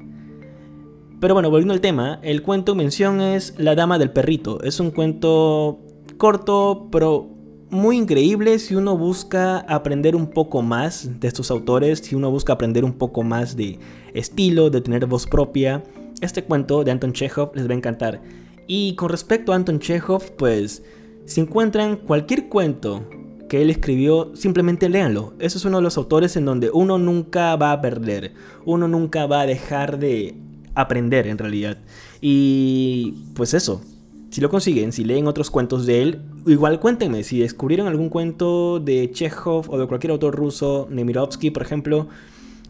Pero 1.23 1.35
bueno, 1.35 1.49
volviendo 1.49 1.73
al 1.73 1.79
tema, 1.79 2.19
el 2.21 2.41
cuento 2.41 2.73
en 2.73 2.79
mención 2.79 3.21
es 3.21 3.53
La 3.57 3.75
Dama 3.75 3.97
del 3.97 4.11
Perrito. 4.11 4.61
Es 4.61 4.81
un 4.81 4.91
cuento 4.91 5.79
corto, 6.17 6.89
pero 6.91 7.29
muy 7.69 7.95
increíble 7.95 8.59
si 8.59 8.75
uno 8.75 8.97
busca 8.97 9.59
aprender 9.59 10.17
un 10.17 10.27
poco 10.27 10.61
más 10.61 11.21
de 11.21 11.29
estos 11.29 11.49
autores, 11.49 11.99
si 11.99 12.15
uno 12.15 12.29
busca 12.29 12.51
aprender 12.51 12.83
un 12.83 12.91
poco 12.91 13.23
más 13.23 13.55
de 13.55 13.79
estilo, 14.13 14.69
de 14.69 14.81
tener 14.81 15.05
voz 15.05 15.25
propia. 15.25 15.81
Este 16.19 16.43
cuento 16.43 16.83
de 16.83 16.91
Anton 16.91 17.13
Chekhov 17.13 17.55
les 17.55 17.69
va 17.69 17.71
a 17.71 17.77
encantar. 17.77 18.21
Y 18.67 18.95
con 18.95 19.07
respecto 19.07 19.53
a 19.53 19.55
Anton 19.55 19.79
Chekhov, 19.79 20.35
pues 20.35 20.83
si 21.23 21.39
encuentran 21.39 21.95
cualquier 21.95 22.49
cuento 22.49 23.01
que 23.47 23.61
él 23.61 23.69
escribió, 23.69 24.35
simplemente 24.35 24.89
léanlo. 24.89 25.35
Eso 25.39 25.57
es 25.57 25.63
uno 25.63 25.77
de 25.77 25.83
los 25.83 25.95
autores 25.95 26.35
en 26.35 26.43
donde 26.43 26.69
uno 26.69 26.97
nunca 26.97 27.55
va 27.55 27.71
a 27.71 27.79
perder, 27.79 28.33
uno 28.65 28.89
nunca 28.89 29.25
va 29.25 29.39
a 29.39 29.45
dejar 29.45 29.99
de 29.99 30.35
aprender 30.75 31.27
en 31.27 31.37
realidad. 31.37 31.77
Y 32.21 33.13
pues 33.35 33.53
eso, 33.53 33.81
si 34.29 34.41
lo 34.41 34.49
consiguen, 34.49 34.91
si 34.91 35.03
leen 35.03 35.27
otros 35.27 35.51
cuentos 35.51 35.85
de 35.85 36.01
él, 36.01 36.21
igual 36.47 36.79
cuéntenme 36.79 37.23
si 37.23 37.39
descubrieron 37.39 37.87
algún 37.87 38.09
cuento 38.09 38.79
de 38.79 39.11
Chekhov 39.11 39.69
o 39.69 39.77
de 39.77 39.87
cualquier 39.87 40.11
autor 40.11 40.35
ruso, 40.35 40.87
Nemirovsky 40.89 41.51
por 41.51 41.61
ejemplo, 41.61 42.07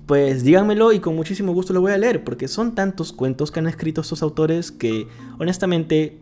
pues 0.05 0.43
díganmelo 0.43 0.91
y 0.91 0.99
con 0.99 1.15
muchísimo 1.15 1.53
gusto 1.53 1.71
lo 1.71 1.81
voy 1.81 1.93
a 1.93 1.97
leer, 1.97 2.23
porque 2.23 2.47
son 2.47 2.75
tantos 2.75 3.13
cuentos 3.13 3.51
que 3.51 3.59
han 3.59 3.67
escrito 3.67 4.01
estos 4.01 4.21
autores 4.21 4.71
que 4.71 5.07
honestamente 5.39 6.19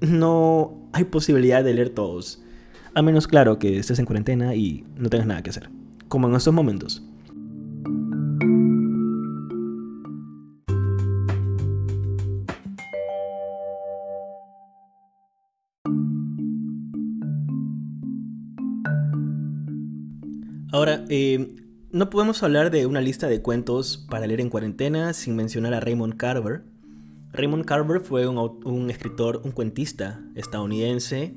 no 0.00 0.88
hay 0.92 1.04
posibilidad 1.04 1.64
de 1.64 1.74
leer 1.74 1.90
todos. 1.90 2.40
A 2.94 3.02
menos 3.02 3.26
claro 3.26 3.58
que 3.58 3.78
estés 3.78 3.98
en 3.98 4.04
cuarentena 4.04 4.54
y 4.54 4.84
no 4.96 5.10
tengas 5.10 5.26
nada 5.26 5.42
que 5.42 5.50
hacer, 5.50 5.70
como 6.06 6.28
en 6.28 6.36
estos 6.36 6.54
momentos. 6.54 7.02
Ahora, 20.74 21.04
eh, 21.08 21.54
no 21.92 22.10
podemos 22.10 22.42
hablar 22.42 22.72
de 22.72 22.86
una 22.86 23.00
lista 23.00 23.28
de 23.28 23.40
cuentos 23.40 24.04
para 24.10 24.26
leer 24.26 24.40
en 24.40 24.50
cuarentena 24.50 25.12
sin 25.12 25.36
mencionar 25.36 25.72
a 25.72 25.78
Raymond 25.78 26.16
Carver. 26.16 26.64
Raymond 27.32 27.64
Carver 27.64 28.00
fue 28.00 28.26
un, 28.26 28.90
escritor, 28.90 29.40
un 29.44 29.52
cuentista 29.52 30.20
estadounidense. 30.34 31.32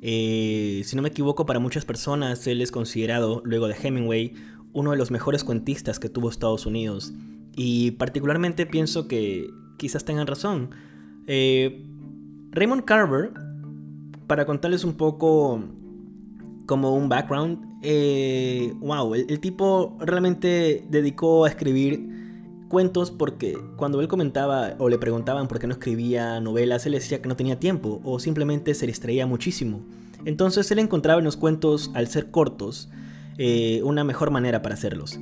Eh, 0.00 0.82
si 0.84 0.96
no 0.96 1.02
me 1.02 1.10
equivoco, 1.10 1.46
para 1.46 1.60
muchas 1.60 1.84
personas 1.84 2.44
él 2.48 2.60
es 2.60 2.72
considerado, 2.72 3.40
luego 3.44 3.68
de 3.68 3.76
Hemingway, 3.80 4.34
uno 4.72 4.90
de 4.90 4.96
los 4.96 5.12
mejores 5.12 5.44
cuentistas 5.44 6.00
que 6.00 6.08
tuvo 6.08 6.28
Estados 6.28 6.66
Unidos. 6.66 7.12
Y 7.54 7.92
particularmente 7.92 8.66
pienso 8.66 9.06
que 9.06 9.48
quizás 9.76 10.04
tengan 10.04 10.26
razón. 10.26 10.70
Eh, 11.28 11.86
Raymond 12.50 12.84
Carver, 12.84 13.30
para 14.26 14.44
contarles 14.44 14.82
un 14.82 14.94
poco 14.94 15.68
como 16.72 16.94
un 16.96 17.10
background, 17.10 17.76
eh, 17.82 18.72
wow, 18.80 19.14
el, 19.14 19.40
tipo 19.40 19.94
realmente 20.00 20.82
dedicó 20.88 21.44
a 21.44 21.50
escribir 21.50 22.08
cuentos 22.68 23.10
porque 23.10 23.58
cuando 23.76 24.00
él 24.00 24.08
comentaba 24.08 24.74
o 24.78 24.88
le 24.88 24.96
preguntaban 24.96 25.48
por 25.48 25.58
qué 25.58 25.66
no 25.66 25.74
escribía 25.74 26.40
novelas, 26.40 26.86
él 26.86 26.92
decía 26.92 27.20
que 27.20 27.28
no 27.28 27.36
tenía 27.36 27.60
tiempo 27.60 28.00
o 28.04 28.18
simplemente 28.18 28.72
se 28.72 28.86
distraía 28.86 29.26
muchísimo. 29.26 29.82
Entonces 30.24 30.70
él 30.70 30.78
encontraba 30.78 31.18
en 31.18 31.26
los 31.26 31.36
cuentos, 31.36 31.90
al 31.92 32.08
ser 32.08 32.30
cortos, 32.30 32.88
eh, 33.36 33.82
una 33.84 34.02
mejor 34.02 34.30
manera 34.30 34.62
para 34.62 34.74
hacerlos. 34.74 35.20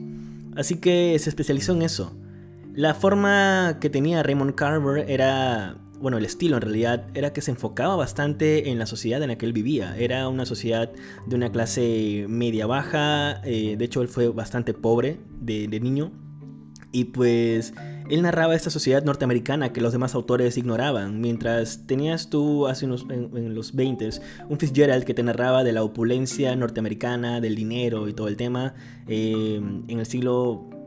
Así 0.55 0.77
que 0.77 1.19
se 1.19 1.31
especializó 1.31 1.73
en 1.73 1.83
eso. 1.83 2.13
La 2.77 2.95
forma 2.95 3.79
que 3.81 3.91
tenía 3.91 4.23
Raymond 4.23 4.55
Carver 4.55 5.11
era 5.11 5.79
bueno, 6.01 6.19
el 6.19 6.25
estilo 6.25 6.57
en 6.57 6.63
realidad 6.63 7.07
era 7.15 7.33
que 7.33 7.43
se 7.43 7.51
enfocaba 7.51 7.95
bastante 7.95 8.71
en 8.71 8.79
la 8.79 8.87
sociedad 8.87 9.23
en 9.23 9.29
la 9.29 9.39
que 9.39 9.47
él 9.47 9.53
vivía. 9.53 9.97
Era 9.99 10.29
una 10.29 10.47
sociedad 10.47 10.91
de 11.27 11.37
una 11.37 11.53
clase 11.53 12.27
media 12.29 12.67
baja, 12.67 13.41
eh, 13.45 13.77
de 13.77 13.85
hecho 13.85 14.01
él 14.01 14.09
fue 14.09 14.29
bastante 14.29 14.73
pobre 14.73 15.21
de, 15.41 15.69
niño. 15.81 16.13
Y 16.93 17.05
pues 17.05 17.75
él 18.09 18.23
narraba 18.23 18.57
esta 18.57 18.71
sociedad 18.71 19.05
norteamericana 19.05 19.73
que 19.73 19.81
los 19.81 19.93
demás 19.93 20.15
autores 20.15 20.57
ignoraban, 20.57 21.21
mientras 21.21 21.87
tenías 21.87 22.31
tú 22.31 22.67
hace 22.67 22.87
unos, 22.87 23.07
en, 23.09 23.55
los 23.55 23.75
20 23.77 24.11
un 24.49 24.59
Fitzgerald 24.59 25.05
que 25.05 25.15
te 25.15 25.23
narraba 25.23 25.63
de 25.63 25.73
la 25.73 25.85
opulencia 25.85 26.57
norteamericana, 26.57 27.41
del 27.41 27.55
dinero 27.55 28.09
y 28.09 28.13
todo 28.13 28.27
el 28.27 28.37
tema. 28.37 28.75
Eh, 29.07 29.61
en 29.87 29.99
el 29.99 30.07
siglo 30.07 30.80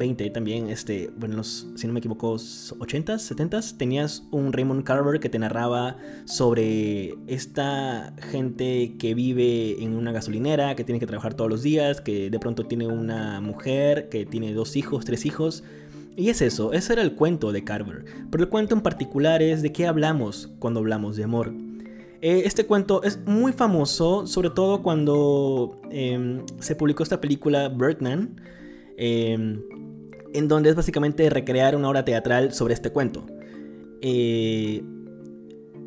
20 0.00 0.30
también, 0.30 0.70
este, 0.70 1.10
bueno, 1.18 1.44
si 1.44 1.86
no 1.86 1.92
me 1.92 1.98
equivoco, 1.98 2.34
80s, 2.34 3.36
70s, 3.36 3.76
tenías 3.76 4.24
un 4.30 4.50
Raymond 4.50 4.82
Carver 4.82 5.20
que 5.20 5.28
te 5.28 5.38
narraba 5.38 5.98
sobre 6.24 7.16
esta 7.26 8.14
gente 8.30 8.96
que 8.98 9.12
vive 9.14 9.82
en 9.84 9.94
una 9.94 10.10
gasolinera, 10.10 10.74
que 10.74 10.84
tiene 10.84 11.00
que 11.00 11.06
trabajar 11.06 11.34
todos 11.34 11.50
los 11.50 11.62
días, 11.62 12.00
que 12.00 12.30
de 12.30 12.38
pronto 12.38 12.64
tiene 12.64 12.86
una 12.86 13.42
mujer, 13.42 14.08
que 14.08 14.24
tiene 14.24 14.54
dos 14.54 14.74
hijos, 14.74 15.04
tres 15.04 15.26
hijos. 15.26 15.64
Y 16.16 16.30
es 16.30 16.40
eso, 16.40 16.72
ese 16.72 16.94
era 16.94 17.02
el 17.02 17.14
cuento 17.14 17.52
de 17.52 17.62
Carver. 17.62 18.06
Pero 18.30 18.44
el 18.44 18.48
cuento 18.48 18.74
en 18.74 18.80
particular 18.80 19.42
es 19.42 19.60
de 19.60 19.70
qué 19.70 19.86
hablamos 19.86 20.50
cuando 20.58 20.80
hablamos 20.80 21.16
de 21.16 21.24
amor. 21.24 21.52
Eh, 22.22 22.42
este 22.46 22.64
cuento 22.64 23.02
es 23.02 23.18
muy 23.26 23.52
famoso, 23.52 24.26
sobre 24.26 24.48
todo 24.48 24.82
cuando 24.82 25.78
em, 25.90 26.42
se 26.58 26.74
publicó 26.74 27.02
esta 27.02 27.20
película 27.20 27.68
Birdman. 27.68 28.40
Em, 28.96 29.60
en 30.34 30.48
donde 30.48 30.70
es 30.70 30.76
básicamente 30.76 31.28
recrear 31.30 31.76
una 31.76 31.88
obra 31.88 32.04
teatral 32.04 32.52
sobre 32.52 32.74
este 32.74 32.90
cuento. 32.90 33.26
Eh, 34.00 34.82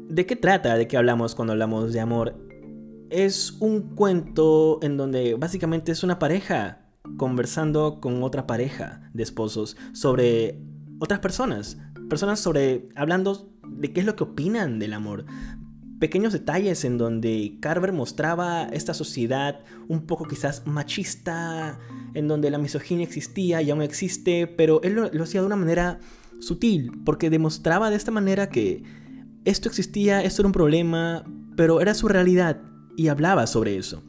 ¿De 0.09 0.25
qué 0.25 0.35
trata? 0.35 0.75
¿De 0.75 0.87
qué 0.87 0.97
hablamos 0.97 1.35
cuando 1.35 1.53
hablamos 1.53 1.93
de 1.93 1.99
amor? 1.99 2.35
Es 3.09 3.57
un 3.59 3.95
cuento 3.95 4.79
en 4.81 4.97
donde 4.97 5.35
básicamente 5.35 5.91
es 5.91 6.03
una 6.03 6.19
pareja 6.19 6.85
conversando 7.17 7.99
con 7.99 8.23
otra 8.23 8.47
pareja 8.47 9.09
de 9.13 9.23
esposos 9.23 9.77
sobre 9.93 10.59
otras 10.99 11.19
personas. 11.19 11.77
Personas 12.09 12.39
sobre 12.39 12.89
hablando 12.95 13.49
de 13.67 13.91
qué 13.93 14.01
es 14.01 14.05
lo 14.05 14.15
que 14.15 14.23
opinan 14.23 14.79
del 14.79 14.93
amor 14.93 15.25
pequeños 15.99 16.33
detalles 16.33 16.83
en 16.85 16.97
donde 16.97 17.57
Carver 17.59 17.93
mostraba 17.93 18.63
esta 18.65 18.93
sociedad 18.93 19.61
un 19.87 20.05
poco 20.05 20.25
quizás 20.25 20.63
machista, 20.65 21.79
en 22.13 22.27
donde 22.27 22.51
la 22.51 22.57
misoginia 22.57 23.05
existía 23.05 23.61
y 23.61 23.71
aún 23.71 23.81
existe, 23.81 24.47
pero 24.47 24.81
él 24.83 24.95
lo, 25.11 25.23
hacía 25.23 25.41
de 25.41 25.47
una 25.47 25.55
manera 25.55 25.99
sutil, 26.39 26.91
porque 27.05 27.29
demostraba 27.29 27.89
de 27.89 27.95
esta 27.95 28.11
manera 28.11 28.49
que 28.49 28.83
esto 29.45 29.69
existía, 29.69 30.21
esto 30.23 30.41
era 30.41 30.47
un 30.47 30.53
problema, 30.53 31.23
pero 31.55 31.81
era 31.81 31.93
su 31.93 32.07
realidad 32.07 32.61
y 32.95 33.07
hablaba 33.07 33.47
sobre 33.47 33.77
eso. 33.77 34.03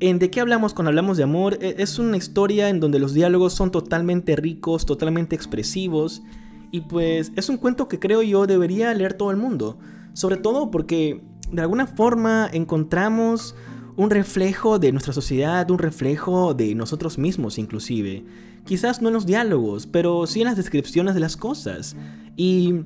¿En 0.00 0.18
de 0.18 0.30
qué 0.30 0.40
hablamos 0.40 0.74
cuando 0.74 0.90
hablamos 0.90 1.16
de 1.16 1.24
amor? 1.24 1.58
E, 1.60 1.76
es 1.78 1.98
una 1.98 2.16
historia 2.16 2.68
en 2.68 2.78
donde 2.78 3.00
los 3.00 3.14
diálogos 3.14 3.52
son 3.52 3.70
totalmente 3.70 4.36
ricos, 4.36 4.86
totalmente 4.86 5.34
expresivos, 5.34 6.22
y 6.70 6.82
pues 6.82 7.32
es 7.36 7.48
un 7.48 7.56
cuento 7.56 7.88
que 7.88 7.98
creo 7.98 8.22
yo 8.22 8.46
debería 8.46 8.92
leer 8.94 9.14
todo 9.14 9.30
el 9.30 9.36
mundo. 9.36 9.78
Sobre 10.12 10.36
todo 10.36 10.70
porque 10.70 11.22
de 11.52 11.62
alguna 11.62 11.86
forma 11.86 12.48
encontramos 12.52 13.54
un 13.96 14.10
reflejo 14.10 14.78
de 14.78 14.92
nuestra 14.92 15.12
sociedad, 15.12 15.68
un 15.70 15.78
reflejo 15.78 16.54
de 16.54 16.74
nosotros 16.74 17.18
mismos 17.18 17.58
inclusive. 17.58 18.24
Quizás 18.64 19.02
no 19.02 19.08
en 19.08 19.14
los 19.14 19.26
diálogos, 19.26 19.86
pero 19.86 20.26
sí 20.26 20.40
en 20.40 20.46
las 20.46 20.56
descripciones 20.56 21.14
de 21.14 21.20
las 21.20 21.36
cosas. 21.36 21.96
Y 22.36 22.84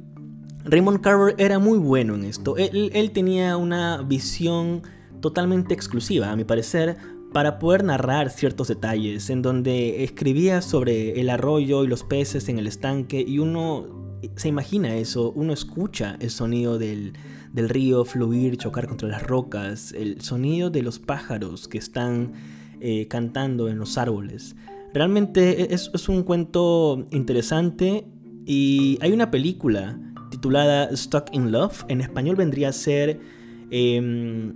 Raymond 0.65 1.01
Carver 1.01 1.35
era 1.39 1.59
muy 1.59 1.79
bueno 1.79 2.15
en 2.15 2.25
esto. 2.25 2.57
Él, 2.57 3.11
tenía 3.13 3.57
una 3.57 4.03
visión 4.03 4.83
totalmente 5.21 5.75
exclusiva, 5.75 6.31
a 6.31 6.37
mi 6.37 6.45
parecer, 6.45 6.97
para 7.33 7.59
poder 7.59 7.85
narrar 7.85 8.31
ciertos 8.31 8.69
detalles, 8.69 9.29
en 9.29 9.43
donde 9.43 10.05
escribía 10.05 10.63
sobre 10.63 11.21
el 11.21 11.31
arroyo 11.31 11.85
y 11.85 11.89
los 11.89 12.05
peces 12.05 12.49
en 12.49 12.59
el 12.59 12.67
estanque 12.67 13.25
y 13.27 13.39
uno 13.39 14.02
se 14.37 14.49
imagina 14.49 14.97
eso, 14.97 15.33
uno 15.33 15.53
escucha 15.53 16.17
el 16.21 16.31
sonido 16.31 16.79
del, 16.79 17.13
río 17.55 18.05
fluir, 18.05 18.57
chocar 18.57 18.87
contra 18.87 19.09
las 19.09 19.23
rocas, 19.23 19.93
el 19.93 20.21
sonido 20.21 20.71
de 20.71 20.83
los 20.83 20.99
pájaros 20.99 21.69
que 21.69 21.79
están 21.79 22.33
eh, 22.81 23.09
cantando 23.09 23.69
en 23.69 23.79
los 23.79 23.99
árboles. 23.99 24.57
Realmente 24.95 25.63
e, 25.63 25.75
es, 25.75 25.91
es, 25.93 26.09
un 26.09 26.23
cuento 26.23 27.07
interesante 27.11 28.07
y 28.47 28.99
hay 29.01 29.13
una 29.13 29.31
película 29.31 29.99
titulada 30.31 30.95
Stuck 30.97 31.27
in 31.33 31.53
Love, 31.53 31.85
en 31.89 32.01
español 32.01 32.37
vendría 32.37 32.71
a 32.71 32.73
ser 32.73 33.21
em, 33.71 34.55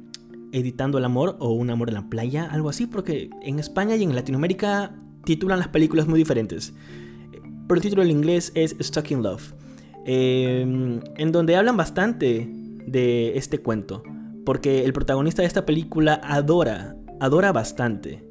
Editando 0.52 0.98
el 0.98 1.04
Amor 1.04 1.36
o 1.38 1.52
Un 1.52 1.70
Amor 1.70 1.88
en 1.88 1.94
la 1.94 2.08
Playa, 2.08 2.48
algo 2.50 2.70
así, 2.70 2.86
porque 2.86 3.30
en 3.42 3.58
España 3.58 3.96
y 3.96 4.02
en 4.02 4.14
Latinoamérica 4.14 4.94
titulan 5.24 5.58
las 5.58 5.68
películas 5.68 6.06
muy 6.06 6.18
diferentes 6.18 6.72
pero 7.66 7.76
el 7.76 7.82
título 7.82 8.02
en 8.02 8.10
inglés 8.10 8.52
es 8.54 8.76
Stuck 8.80 9.10
in 9.10 9.22
Love, 9.22 9.52
em, 10.04 11.00
en 11.16 11.32
donde 11.32 11.56
hablan 11.56 11.76
bastante 11.76 12.48
de 12.86 13.36
este 13.36 13.58
cuento, 13.58 14.02
porque 14.44 14.84
el 14.84 14.92
protagonista 14.92 15.42
de 15.42 15.48
esta 15.48 15.66
película 15.66 16.20
adora, 16.22 16.96
adora 17.20 17.52
bastante 17.52 18.24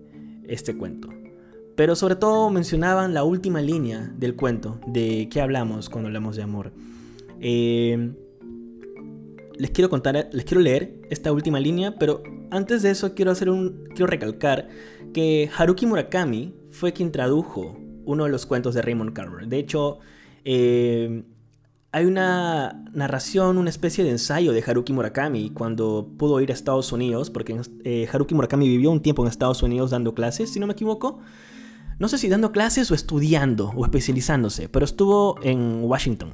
este 0.48 0.78
cuento. 0.78 1.10
Pero 1.76 1.95
sobre 1.95 2.15
todo 2.15 2.50
mencionaban 2.50 3.13
la 3.13 3.26
última 3.26 3.62
línea 3.62 4.13
del 4.17 4.36
cuento, 4.36 4.80
de 4.88 5.28
qué 5.30 5.41
hablamos 5.41 5.89
cuando 5.89 6.08
hablamos 6.08 6.38
de 6.38 6.43
amor. 6.43 6.71
Em, 7.41 8.15
les 9.58 9.71
quiero 9.71 9.89
contar, 9.89 10.30
les 10.32 10.45
quiero 10.45 10.62
leer 10.62 11.02
esta 11.10 11.34
última 11.34 11.60
línea, 11.60 11.95
pero 11.95 12.24
antes 12.52 12.82
de 12.82 12.91
eso 12.91 13.13
quiero 13.13 13.32
hacer 13.32 13.50
un, 13.50 13.84
quiero 13.89 14.08
recalcar 14.08 14.69
que 15.13 15.50
Haruki 15.58 15.86
Murakami 15.86 16.54
fue 16.71 16.93
quien 16.93 17.12
tradujo 17.12 17.78
uno 18.06 18.26
de 18.26 18.30
los 18.30 18.46
cuentos 18.46 18.74
de 18.74 18.82
Raymond 18.82 19.13
Carver. 19.13 19.48
De 19.48 19.58
hecho, 19.58 20.00
eh, 20.44 21.24
hay 21.91 22.06
una 22.06 22.84
narración, 22.91 23.58
una 23.58 23.70
especie 23.70 24.04
de 24.04 24.10
ensayo 24.10 24.52
de 24.52 24.62
Haruki 24.65 24.91
Murakami 24.91 25.52
cuando 25.52 26.10
pudo 26.18 26.41
ir 26.41 26.52
a 26.52 26.54
Estados 26.54 26.91
Unidos, 26.91 27.30
porque 27.30 27.58
eh, 27.86 28.10
Haruki 28.12 28.36
Murakami 28.36 28.68
vivió 28.68 28.91
un 28.91 29.02
tiempo 29.02 29.24
en 29.24 29.30
Estados 29.30 29.63
Unidos 29.63 29.91
dando 29.91 30.13
clases, 30.13 30.52
si 30.52 30.60
no 30.60 30.68
me 30.68 30.74
equivoco. 30.74 31.20
No 31.98 32.10
sé 32.10 32.18
si 32.18 32.28
dando 32.28 32.52
clases 32.52 32.91
o 32.91 32.96
estudiando 32.96 33.72
o 33.76 33.86
especializándose, 33.86 34.68
pero 34.68 34.84
estuvo 34.84 35.38
en 35.41 35.86
Washington. 35.86 36.34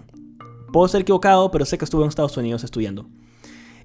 Puedo 0.74 0.88
ser 0.88 1.02
equivocado, 1.02 1.52
pero 1.52 1.66
sé 1.66 1.78
que 1.78 1.86
estuvo 1.86 2.02
en 2.02 2.10
Estados 2.10 2.36
Unidos 2.38 2.64
estudiando. 2.64 3.08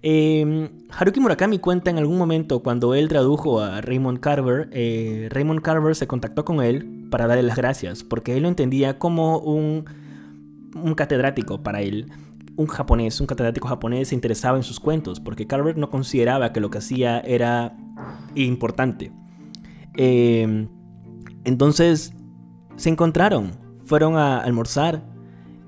Em, 0.02 0.68
Haruki 0.90 1.20
Murakami 1.20 1.59
cuenta 1.59 1.90
en 1.90 1.98
algún 1.98 2.18
momento 2.18 2.62
cuando 2.62 2.94
él 2.94 3.09
tradujo 3.09 3.61
a 3.61 3.80
Raymond 3.80 4.20
Carver, 4.20 4.68
eh, 4.72 5.28
Raymond 5.30 5.62
Carver 5.62 5.96
se 5.96 6.06
contactó 6.06 6.44
con 6.44 6.62
él 6.62 7.06
para 7.11 7.26
darle 7.26 7.42
las 7.42 7.56
gracias, 7.56 8.04
porque 8.04 8.37
él 8.37 8.42
lo 8.42 8.48
entendía 8.48 8.98
como 8.98 9.38
un, 9.38 9.85
un 10.74 10.94
catedrático 10.94 11.62
para 11.62 11.80
él, 11.80 12.11
un 12.56 12.66
japonés, 12.66 13.20
un 13.20 13.26
catedrático 13.26 13.68
japonés 13.68 14.09
se 14.09 14.14
interesaba 14.14 14.56
en 14.56 14.62
sus 14.62 14.80
cuentos, 14.80 15.20
porque 15.20 15.46
Carver 15.46 15.76
no 15.76 15.90
consideraba 15.90 16.52
que 16.52 16.61
lo 16.61 16.70
que 16.70 16.78
hacía 16.78 17.20
era 17.20 17.76
importante. 18.35 19.12
Em, 19.94 20.68
entonces 21.44 22.12
se 22.76 22.90
encontraron, 22.90 23.52
fueron 23.85 24.16
a 24.16 24.38
almorzar 24.38 25.02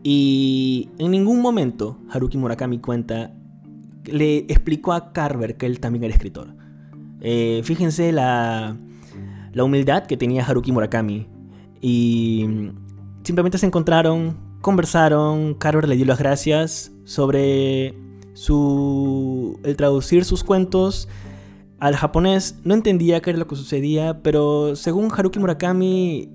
y 0.03 0.91
en 0.99 1.11
ningún 1.11 1.41
momento 1.41 1.99
Haruki 2.11 2.39
Murakami 2.39 2.79
cuenta 2.79 3.33
le 4.13 4.39
explicó 4.49 4.93
a 4.93 5.13
Carver 5.13 5.57
que 5.57 5.67
él 5.67 5.81
también 5.81 6.05
era 6.05 6.15
escritor. 6.15 6.55
Eh, 7.21 7.61
fíjense 7.65 8.13
la, 8.13 8.77
la 9.53 9.65
humildad 9.65 10.07
que 10.07 10.17
tenía 10.17 10.45
Haruki 10.45 10.73
Murakami. 10.73 11.27
Y 11.81 12.47
simplemente 13.23 13.59
se 13.59 13.67
encontraron, 13.67 14.37
conversaron, 14.61 15.55
Carver 15.55 15.89
le 15.89 15.97
dio 15.97 16.07
las 16.07 16.19
gracias 16.19 16.93
sobre 17.05 17.95
su 18.35 19.59
el 19.65 19.77
traducir 19.77 20.25
sus 20.25 20.45
cuentos 20.45 21.09
al 21.79 21.97
japonés. 21.97 22.59
No 22.65 22.75
entendía 22.75 23.21
qué 23.21 23.31
era 23.31 23.39
lo 23.39 23.47
que 23.47 23.57
sucedía, 23.57 24.23
pero 24.23 24.77
según 24.77 25.11
Haruki 25.13 25.39
Murakami 25.39 26.31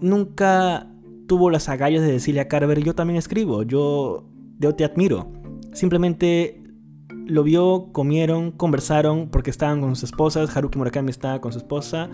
nunca 0.00 0.88
tuvo 1.26 1.50
las 1.50 1.68
agallas 1.68 2.02
de 2.02 2.12
decirle 2.12 2.40
a 2.40 2.48
Carver, 2.48 2.82
yo 2.82 2.94
también 2.94 3.18
escribo, 3.18 3.62
yo, 3.62 4.24
yo 4.58 4.74
te 4.74 4.84
admiro. 4.84 5.30
Simplemente 5.72 6.57
lo 7.28 7.42
vio, 7.42 7.88
comieron, 7.92 8.50
conversaron 8.50 9.28
porque 9.28 9.50
estaban 9.50 9.80
con 9.80 9.94
sus 9.94 10.04
esposas. 10.04 10.56
Haruki 10.56 10.78
Murakami 10.78 11.10
estaba 11.10 11.40
con 11.40 11.52
su 11.52 11.58
esposa 11.58 12.08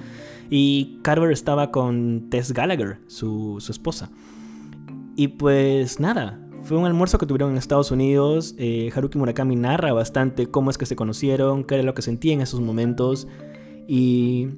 y 0.51 0.99
Carver 1.03 1.31
estaba 1.31 1.71
con 1.71 2.29
Tess 2.31 2.53
Gallagher, 2.53 2.99
su, 3.07 3.65
esposa. 3.71 4.11
Y 5.17 5.29
pues 5.29 6.01
nada, 6.01 6.41
fue 6.65 6.77
un 6.77 6.85
almuerzo 6.85 7.19
que 7.19 7.27
tuvieron 7.27 7.53
en 7.53 7.57
Estados 7.57 7.93
Unidos. 7.93 8.55
Eh, 8.59 8.91
Haruki 8.95 9.17
Murakami 9.17 9.57
narra 9.57 9.93
bastante 9.93 10.47
cómo 10.47 10.71
es 10.71 10.79
que 10.79 10.87
se 10.87 10.97
conocieron, 10.97 11.65
qué 11.65 11.77
era 11.77 11.85
lo 11.85 11.95
que 11.95 12.03
sentía 12.03 12.33
en 12.33 12.41
esos 12.41 12.61
momentos. 12.61 13.29
Y 13.87 14.49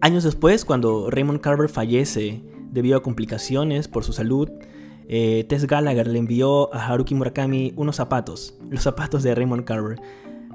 años 0.00 0.24
después, 0.24 0.64
cuando 0.64 1.10
Raymond 1.10 1.40
Carver 1.40 1.68
fallece 1.68 2.42
debido 2.72 2.96
a 2.96 3.02
complicaciones 3.02 3.88
por 3.88 4.04
su 4.04 4.12
salud, 4.14 4.48
eh, 5.12 5.44
Tess 5.48 5.66
Gallagher 5.66 6.06
le 6.06 6.20
envió 6.20 6.72
a 6.72 6.86
Haruki 6.86 7.16
Murakami 7.16 7.72
unos 7.74 7.96
zapatos, 7.96 8.54
los 8.70 8.84
zapatos 8.84 9.24
de 9.24 9.34
Raymond 9.34 9.64
Carver. 9.64 10.00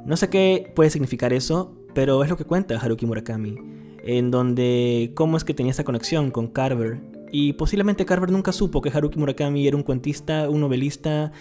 No 0.05 0.15
sé 0.15 0.29
qué 0.29 0.71
puede 0.73 0.89
significar 0.89 1.33
eso, 1.33 1.75
pero 1.93 2.23
es 2.23 2.29
lo 2.29 2.37
que 2.37 2.45
cuenta 2.45 2.79
Haruki 2.79 3.05
Murakami, 3.05 3.57
en 4.05 4.31
donde 4.31 5.11
cómo 5.13 5.35
es 5.35 5.43
que 5.43 5.53
tenía 5.53 5.71
esta 5.71 5.83
conexión 5.83 6.31
con 6.31 6.47
Carver. 6.47 7.01
Y 7.33 7.51
posiblemente 7.53 8.05
Carver 8.05 8.31
nunca 8.31 8.53
supo 8.53 8.79
que 8.79 8.89
Haruki 8.89 9.19
Murakami 9.19 9.67
era 9.67 9.75
un 9.75 9.83
cuentista, 9.83 10.49
un 10.49 10.61
novelista, 10.61 11.33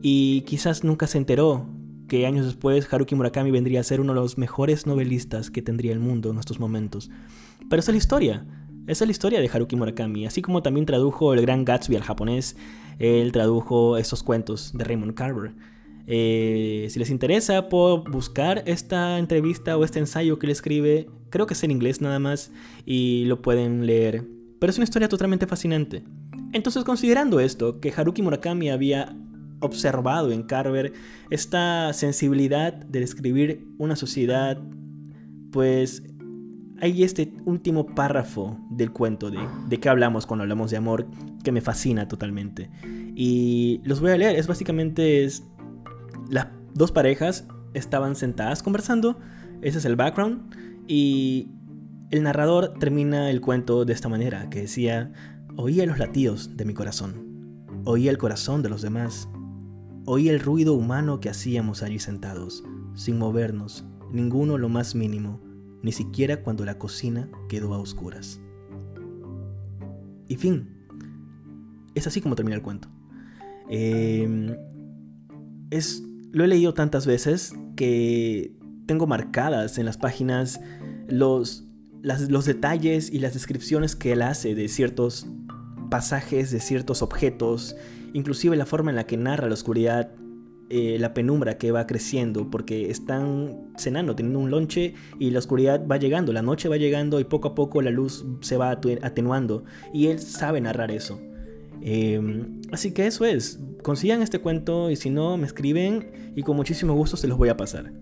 y 0.00 0.40
quizás 0.46 0.84
nunca 0.84 1.06
se 1.06 1.18
enteró 1.18 1.66
que 2.08 2.24
años 2.24 2.46
después 2.46 2.90
Haruki 2.90 3.14
Murakami 3.14 3.50
vendría 3.50 3.80
a 3.80 3.84
ser 3.84 4.00
uno 4.00 4.14
de 4.14 4.20
los 4.20 4.38
mejores 4.38 4.86
novelistas 4.86 5.50
que 5.50 5.60
tendría 5.60 5.92
el 5.92 6.00
mundo 6.00 6.30
en 6.30 6.38
estos 6.38 6.58
momentos. 6.58 7.10
Pero 7.68 7.80
esa 7.80 7.90
es 7.90 7.94
la 7.94 7.98
historia. 7.98 8.46
Esa 8.86 9.04
es 9.04 9.08
la 9.08 9.12
historia 9.12 9.40
de 9.40 9.48
Haruki 9.48 9.76
Murakami, 9.76 10.26
así 10.26 10.42
como 10.42 10.62
también 10.62 10.84
tradujo 10.84 11.32
El 11.32 11.40
Gran 11.40 11.64
Gatsby 11.64 11.96
al 11.96 12.02
japonés, 12.02 12.54
él 12.98 13.32
tradujo 13.32 13.96
esos 13.96 14.22
cuentos 14.22 14.72
de 14.74 14.84
Raymond 14.84 15.14
Carver. 15.14 15.52
Eh, 16.06 16.86
si 16.90 16.98
les 16.98 17.08
interesa, 17.08 17.70
puedo 17.70 18.04
buscar 18.04 18.62
esta 18.66 19.18
entrevista 19.18 19.78
o 19.78 19.84
este 19.84 20.00
ensayo 20.00 20.38
que 20.38 20.46
él 20.46 20.52
escribe, 20.52 21.08
creo 21.30 21.46
que 21.46 21.54
es 21.54 21.64
en 21.64 21.70
inglés 21.70 22.02
nada 22.02 22.18
más, 22.18 22.52
y 22.84 23.24
lo 23.24 23.40
pueden 23.40 23.86
leer. 23.86 24.26
Pero 24.60 24.70
es 24.70 24.76
una 24.76 24.84
historia 24.84 25.08
totalmente 25.08 25.46
fascinante. 25.46 26.04
Entonces, 26.52 26.84
considerando 26.84 27.40
esto, 27.40 27.80
que 27.80 27.90
Haruki 27.90 28.20
Murakami 28.20 28.68
había 28.68 29.16
observado 29.60 30.30
en 30.30 30.42
Carver 30.42 30.92
esta 31.30 31.90
sensibilidad 31.94 32.74
de 32.74 33.00
describir 33.00 33.66
una 33.78 33.96
sociedad, 33.96 34.60
pues 35.50 36.02
hay 36.80 37.02
este 37.02 37.32
último 37.44 37.86
párrafo 37.86 38.58
del 38.70 38.92
cuento 38.92 39.30
de, 39.30 39.38
de 39.68 39.80
qué 39.80 39.88
hablamos 39.88 40.26
cuando 40.26 40.42
hablamos 40.42 40.70
de 40.70 40.76
amor 40.76 41.06
que 41.42 41.52
me 41.52 41.60
fascina 41.60 42.08
totalmente. 42.08 42.70
Y 43.14 43.80
los 43.84 44.00
voy 44.00 44.10
a 44.10 44.16
leer. 44.16 44.36
Es 44.36 44.46
básicamente 44.46 45.24
es, 45.24 45.44
las 46.28 46.48
dos 46.74 46.90
parejas 46.90 47.46
estaban 47.74 48.16
sentadas 48.16 48.62
conversando. 48.62 49.18
Ese 49.62 49.78
es 49.78 49.84
el 49.84 49.96
background. 49.96 50.54
Y 50.88 51.50
el 52.10 52.22
narrador 52.22 52.74
termina 52.78 53.30
el 53.30 53.40
cuento 53.40 53.84
de 53.84 53.92
esta 53.92 54.08
manera, 54.08 54.50
que 54.50 54.62
decía, 54.62 55.12
oía 55.56 55.86
los 55.86 55.98
latidos 55.98 56.56
de 56.56 56.64
mi 56.64 56.74
corazón. 56.74 57.62
Oía 57.84 58.10
el 58.10 58.18
corazón 58.18 58.62
de 58.62 58.68
los 58.68 58.82
demás. 58.82 59.28
Oí 60.06 60.28
el 60.28 60.40
ruido 60.40 60.74
humano 60.74 61.20
que 61.20 61.30
hacíamos 61.30 61.82
allí 61.82 61.98
sentados, 61.98 62.62
sin 62.94 63.18
movernos, 63.18 63.86
ninguno 64.12 64.58
lo 64.58 64.68
más 64.68 64.94
mínimo 64.94 65.43
ni 65.84 65.92
siquiera 65.92 66.42
cuando 66.42 66.64
la 66.64 66.78
cocina 66.78 67.28
quedó 67.46 67.74
a 67.74 67.78
oscuras. 67.78 68.40
Y 70.26 70.36
fin, 70.36 70.66
es 71.94 72.06
así 72.06 72.22
como 72.22 72.34
termina 72.34 72.56
el 72.56 72.62
cuento. 72.62 72.88
Em, 73.68 74.56
es, 75.70 76.02
lo 76.32 76.42
he 76.42 76.48
leído 76.48 76.72
tantas 76.72 77.06
veces 77.06 77.52
que 77.76 78.56
tengo 78.86 79.06
marcadas 79.06 79.76
en 79.76 79.84
las 79.84 79.98
páginas 79.98 80.58
los, 81.06 81.64
los 82.02 82.46
detalles 82.46 83.12
y 83.12 83.18
las 83.18 83.34
descripciones 83.34 83.94
que 83.94 84.12
él 84.12 84.22
hace 84.22 84.54
de 84.54 84.68
ciertos 84.68 85.26
pasajes, 85.90 86.50
de 86.50 86.60
ciertos 86.60 87.02
objetos, 87.02 87.76
inclusive 88.14 88.56
la 88.56 88.64
forma 88.64 88.90
en 88.90 88.96
la 88.96 89.04
que 89.04 89.18
narra 89.18 89.48
la 89.48 89.54
oscuridad 89.54 90.10
eh, 90.76 90.98
la 90.98 91.14
penumbra 91.14 91.56
que 91.56 91.70
va 91.70 91.86
creciendo 91.86 92.50
porque 92.50 92.90
están 92.90 93.70
cenando, 93.76 94.16
teniendo 94.16 94.40
un 94.40 94.50
lonche 94.50 94.94
y 95.20 95.30
la 95.30 95.38
oscuridad 95.38 95.86
va 95.86 95.98
llegando, 95.98 96.32
la 96.32 96.42
noche 96.42 96.68
va 96.68 96.76
llegando 96.76 97.20
y 97.20 97.24
poco 97.24 97.46
a 97.46 97.54
poco 97.54 97.80
la 97.80 97.92
luz 97.92 98.26
se 98.40 98.56
va 98.56 98.70
atenuando 98.72 99.62
y 99.92 100.08
él 100.08 100.18
sabe 100.18 100.60
narrar 100.60 100.90
eso. 100.90 101.20
Em, 101.80 102.60
así 102.72 102.90
que 102.90 103.06
eso 103.06 103.24
es, 103.24 103.60
consigan 103.84 104.20
este 104.20 104.40
cuento 104.40 104.90
y 104.90 104.96
si 104.96 105.10
no 105.10 105.36
me 105.36 105.46
escriben 105.46 106.32
y 106.34 106.42
con 106.42 106.56
muchísimo 106.56 106.92
gusto 106.94 107.16
se 107.16 107.28
los 107.28 107.38
voy 107.38 107.50
a 107.50 107.56
pasar. 107.56 107.92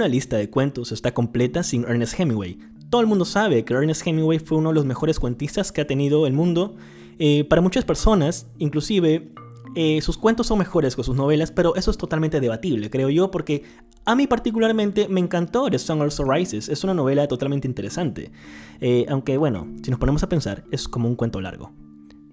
Ninguna 0.00 0.14
lista 0.14 0.38
de 0.38 0.48
cuentos 0.48 0.92
está 0.92 1.12
completa 1.12 1.62
sin 1.62 1.84
Ernest 1.84 2.18
Hemingway. 2.18 2.58
Todo 2.88 3.02
el 3.02 3.06
mundo 3.06 3.26
sabe 3.26 3.66
que 3.66 3.74
Ernest 3.74 4.06
Hemingway 4.06 4.38
fue 4.38 4.56
uno 4.56 4.70
de 4.70 4.76
los 4.76 4.86
mejores 4.86 5.20
cuentistas 5.20 5.72
que 5.72 5.82
ha 5.82 5.86
tenido 5.86 6.26
el 6.26 6.32
mundo. 6.32 6.74
Eh, 7.18 7.44
para 7.44 7.60
muchas 7.60 7.84
personas, 7.84 8.46
inclusive, 8.56 9.30
eh, 9.76 10.00
sus 10.00 10.16
cuentos 10.16 10.46
son 10.46 10.58
mejores 10.58 10.96
que 10.96 11.04
sus 11.04 11.14
novelas, 11.14 11.52
pero 11.52 11.76
eso 11.76 11.90
es 11.90 11.98
totalmente 11.98 12.40
debatible, 12.40 12.88
creo 12.88 13.10
yo, 13.10 13.30
porque 13.30 13.64
a 14.06 14.14
mí 14.14 14.26
particularmente 14.26 15.06
me 15.06 15.20
encantó 15.20 15.68
The 15.68 15.78
Song 15.78 16.00
Also 16.00 16.24
Rises. 16.24 16.70
Es 16.70 16.82
una 16.82 16.94
novela 16.94 17.28
totalmente 17.28 17.68
interesante. 17.68 18.32
Eh, 18.80 19.04
aunque 19.10 19.36
bueno, 19.36 19.68
si 19.82 19.90
nos 19.90 20.00
ponemos 20.00 20.22
a 20.22 20.30
pensar, 20.30 20.64
es 20.70 20.88
como 20.88 21.10
un 21.10 21.14
cuento 21.14 21.42
largo. 21.42 21.74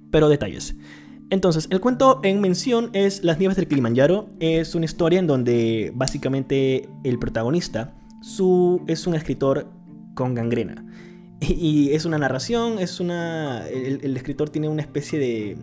Pero 0.10 0.30
detalles. 0.30 0.74
Entonces, 1.30 1.68
el 1.72 1.82
cuento 1.82 2.22
en 2.24 2.40
mención 2.40 2.90
es 2.94 3.24
Las 3.24 3.38
nieves 3.38 3.58
del 3.58 3.68
Kilimanjaro. 3.68 4.30
Es 4.40 4.76
una 4.76 4.86
historia 4.86 5.20
en 5.20 5.28
donde 5.28 5.92
básicamente 5.94 6.88
el 7.04 7.20
protagonista 7.20 7.94
es 8.88 9.08
un 9.08 9.16
escritor 9.16 9.68
con 10.14 10.34
gangrena. 10.34 10.86
Y, 11.42 11.92
es 11.92 12.06
una 12.06 12.18
narración, 12.18 12.80
es 12.80 13.00
una. 13.00 13.68
El, 13.68 14.16
escritor 14.18 14.50
tiene 14.50 14.70
una 14.70 14.82
especie 14.82 15.20
de 15.20 15.58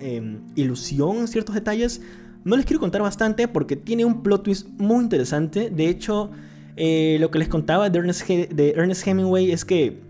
em, 0.00 0.40
ilusión 0.54 1.18
en 1.18 1.28
ciertos 1.28 1.54
detalles. 1.54 2.00
No 2.44 2.56
les 2.56 2.64
quiero 2.64 2.80
contar 2.80 3.02
bastante 3.02 3.46
porque 3.46 3.76
tiene 3.76 4.04
un 4.04 4.22
plot 4.22 4.44
twist 4.44 4.68
muy 4.78 5.02
interesante. 5.02 5.68
De 5.68 5.88
hecho, 5.88 6.30
eh, 6.76 7.18
lo 7.20 7.30
que 7.30 7.38
les 7.38 7.48
contaba 7.48 7.90
de 7.90 7.98
Ernest, 7.98 8.26
de 8.26 8.70
Ernest 8.70 9.06
Hemingway 9.06 9.50
es 9.50 9.64
que 9.64 10.00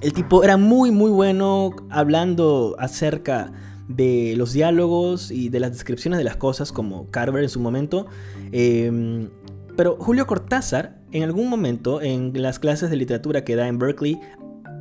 el 0.00 0.12
tipo 0.12 0.42
era 0.42 0.56
muy, 0.56 0.90
muy 0.90 1.10
bueno 1.10 1.70
hablando 1.90 2.74
acerca 2.78 3.52
de 3.90 4.34
los 4.36 4.52
diálogos 4.52 5.30
y 5.30 5.48
de 5.48 5.60
las 5.60 5.72
descripciones 5.72 6.18
de 6.18 6.24
las 6.24 6.36
cosas 6.36 6.72
como 6.72 7.10
Carver 7.10 7.42
en 7.42 7.48
su 7.48 7.60
momento. 7.60 8.06
Em, 8.52 9.28
pero 9.76 9.96
Julio 9.98 10.26
Cortázar, 10.26 11.00
en 11.12 11.22
algún 11.22 11.48
momento, 11.48 12.00
en 12.00 12.32
las 12.40 12.58
clases 12.58 12.90
de 12.90 12.96
literatura 12.96 13.44
que 13.44 13.56
da 13.56 13.66
en 13.66 13.78
Berkeley, 13.78 14.20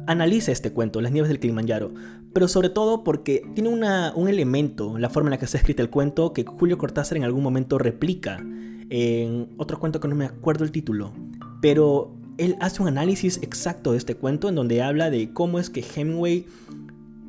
analiza 0.07 0.51
este 0.51 0.71
cuento, 0.71 1.01
Las 1.01 1.11
Nieves 1.11 1.29
del 1.29 1.39
Kilimanjaro, 1.39 1.93
pero 2.33 2.47
sobre 2.47 2.69
todo 2.69 3.03
porque 3.03 3.43
tiene 3.53 3.69
un 3.69 4.27
elemento, 4.27 4.97
la 4.97 5.09
forma 5.09 5.29
en 5.29 5.31
la 5.31 5.37
que 5.37 5.45
está 5.45 5.57
escrito 5.57 5.81
el 5.81 5.89
cuento, 5.89 6.33
que 6.33 6.43
Julio 6.45 6.77
Cortázar 6.77 7.17
en 7.17 7.23
algún 7.23 7.43
momento 7.43 7.77
replica 7.77 8.43
en 8.89 9.49
otro 9.57 9.79
cuento 9.79 9.99
que 9.99 10.07
no 10.07 10.15
me 10.15 10.25
acuerdo 10.25 10.63
el 10.63 10.71
título, 10.71 11.13
pero 11.61 12.15
él 12.37 12.55
hace 12.59 12.81
un 12.81 12.87
análisis 12.87 13.39
exacto 13.43 13.91
de 13.91 13.97
este 13.97 14.15
cuento 14.15 14.49
en 14.49 14.55
donde 14.55 14.81
habla 14.81 15.09
de 15.09 15.31
cómo 15.31 15.59
es 15.59 15.69
que 15.69 15.83
Hemingway 15.83 16.47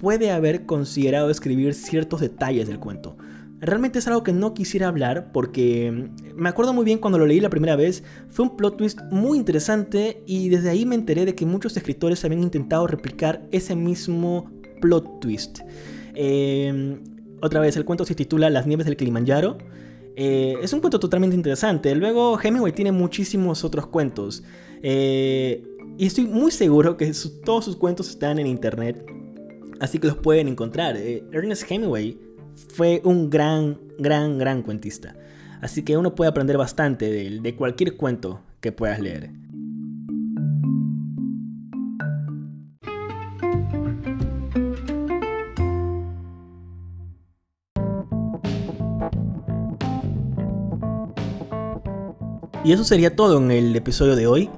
puede 0.00 0.30
haber 0.30 0.64
considerado 0.64 1.28
escribir 1.30 1.74
ciertos 1.74 2.20
detalles 2.20 2.66
del 2.66 2.80
cuento. 2.80 3.18
Realmente 3.60 3.98
es 3.98 4.08
algo 4.08 4.22
que 4.22 4.32
no 4.32 4.54
quisiera 4.54 4.88
hablar 4.88 5.30
porque 5.32 5.90
mm, 5.92 6.40
me 6.40 6.48
acuerdo 6.48 6.72
muy 6.72 6.86
bien 6.86 6.98
cuando 6.98 7.18
lo 7.18 7.26
leí 7.26 7.38
la 7.38 7.50
primera 7.50 7.76
vez, 7.76 8.02
fue 8.30 8.46
un 8.46 8.56
plot 8.56 8.78
twist 8.78 9.00
muy 9.10 9.36
interesante 9.36 10.22
y 10.26 10.48
desde 10.48 10.70
ahí 10.70 10.86
me 10.86 10.94
enteré 10.94 11.26
de 11.26 11.34
que 11.34 11.44
muchos 11.44 11.76
escritores 11.76 12.24
habían 12.24 12.42
intentado 12.42 12.86
replicar 12.86 13.46
ese 13.52 13.76
mismo 13.76 14.50
plot 14.80 15.20
twist. 15.20 15.58
Em, 16.14 17.02
otra 17.42 17.60
vez, 17.60 17.76
el 17.76 17.84
cuento 17.84 18.06
se 18.06 18.14
titula 18.14 18.48
Las 18.48 18.66
nieves 18.66 18.86
del 18.86 18.96
Kilimanjaro. 18.96 19.58
Eh, 20.16 20.54
es 20.62 20.72
un 20.72 20.80
cuento 20.80 20.98
totalmente 20.98 21.36
interesante. 21.36 21.94
Luego 21.94 22.38
Hemingway 22.42 22.72
tiene 22.72 22.92
muchísimos 22.92 23.64
otros 23.64 23.86
cuentos. 23.86 24.42
Eh, 24.82 25.62
y 25.98 26.06
estoy 26.06 26.26
muy 26.26 26.50
seguro 26.50 26.96
que 26.96 27.12
todos 27.44 27.66
sus 27.66 27.76
cuentos 27.76 28.08
están 28.08 28.38
en 28.38 28.46
internet, 28.46 29.04
así 29.80 29.98
que 29.98 30.06
los 30.06 30.16
pueden 30.16 30.48
encontrar. 30.48 30.96
Eh, 30.96 31.24
Ernest 31.32 31.70
Hemingway 31.70 32.18
fue 32.68 33.00
un 33.04 33.30
gran, 33.30 33.78
gran, 33.98 34.38
gran 34.38 34.62
cuentista, 34.62 35.16
así 35.60 35.82
que 35.82 35.96
uno 35.96 36.14
puede 36.14 36.30
aprender 36.30 36.56
bastante 36.56 37.10
de, 37.10 37.40
de 37.40 37.56
cualquier 37.56 37.96
cuento 37.96 38.40
que 38.60 38.72
puedas 38.72 39.00
leer. 39.00 39.30
Y 52.62 52.72
eso 52.72 52.84
sería 52.84 53.16
todo 53.16 53.38
en 53.38 53.50
el 53.50 53.74
episodio 53.74 54.14
de 54.16 54.26
hoy. 54.26 54.50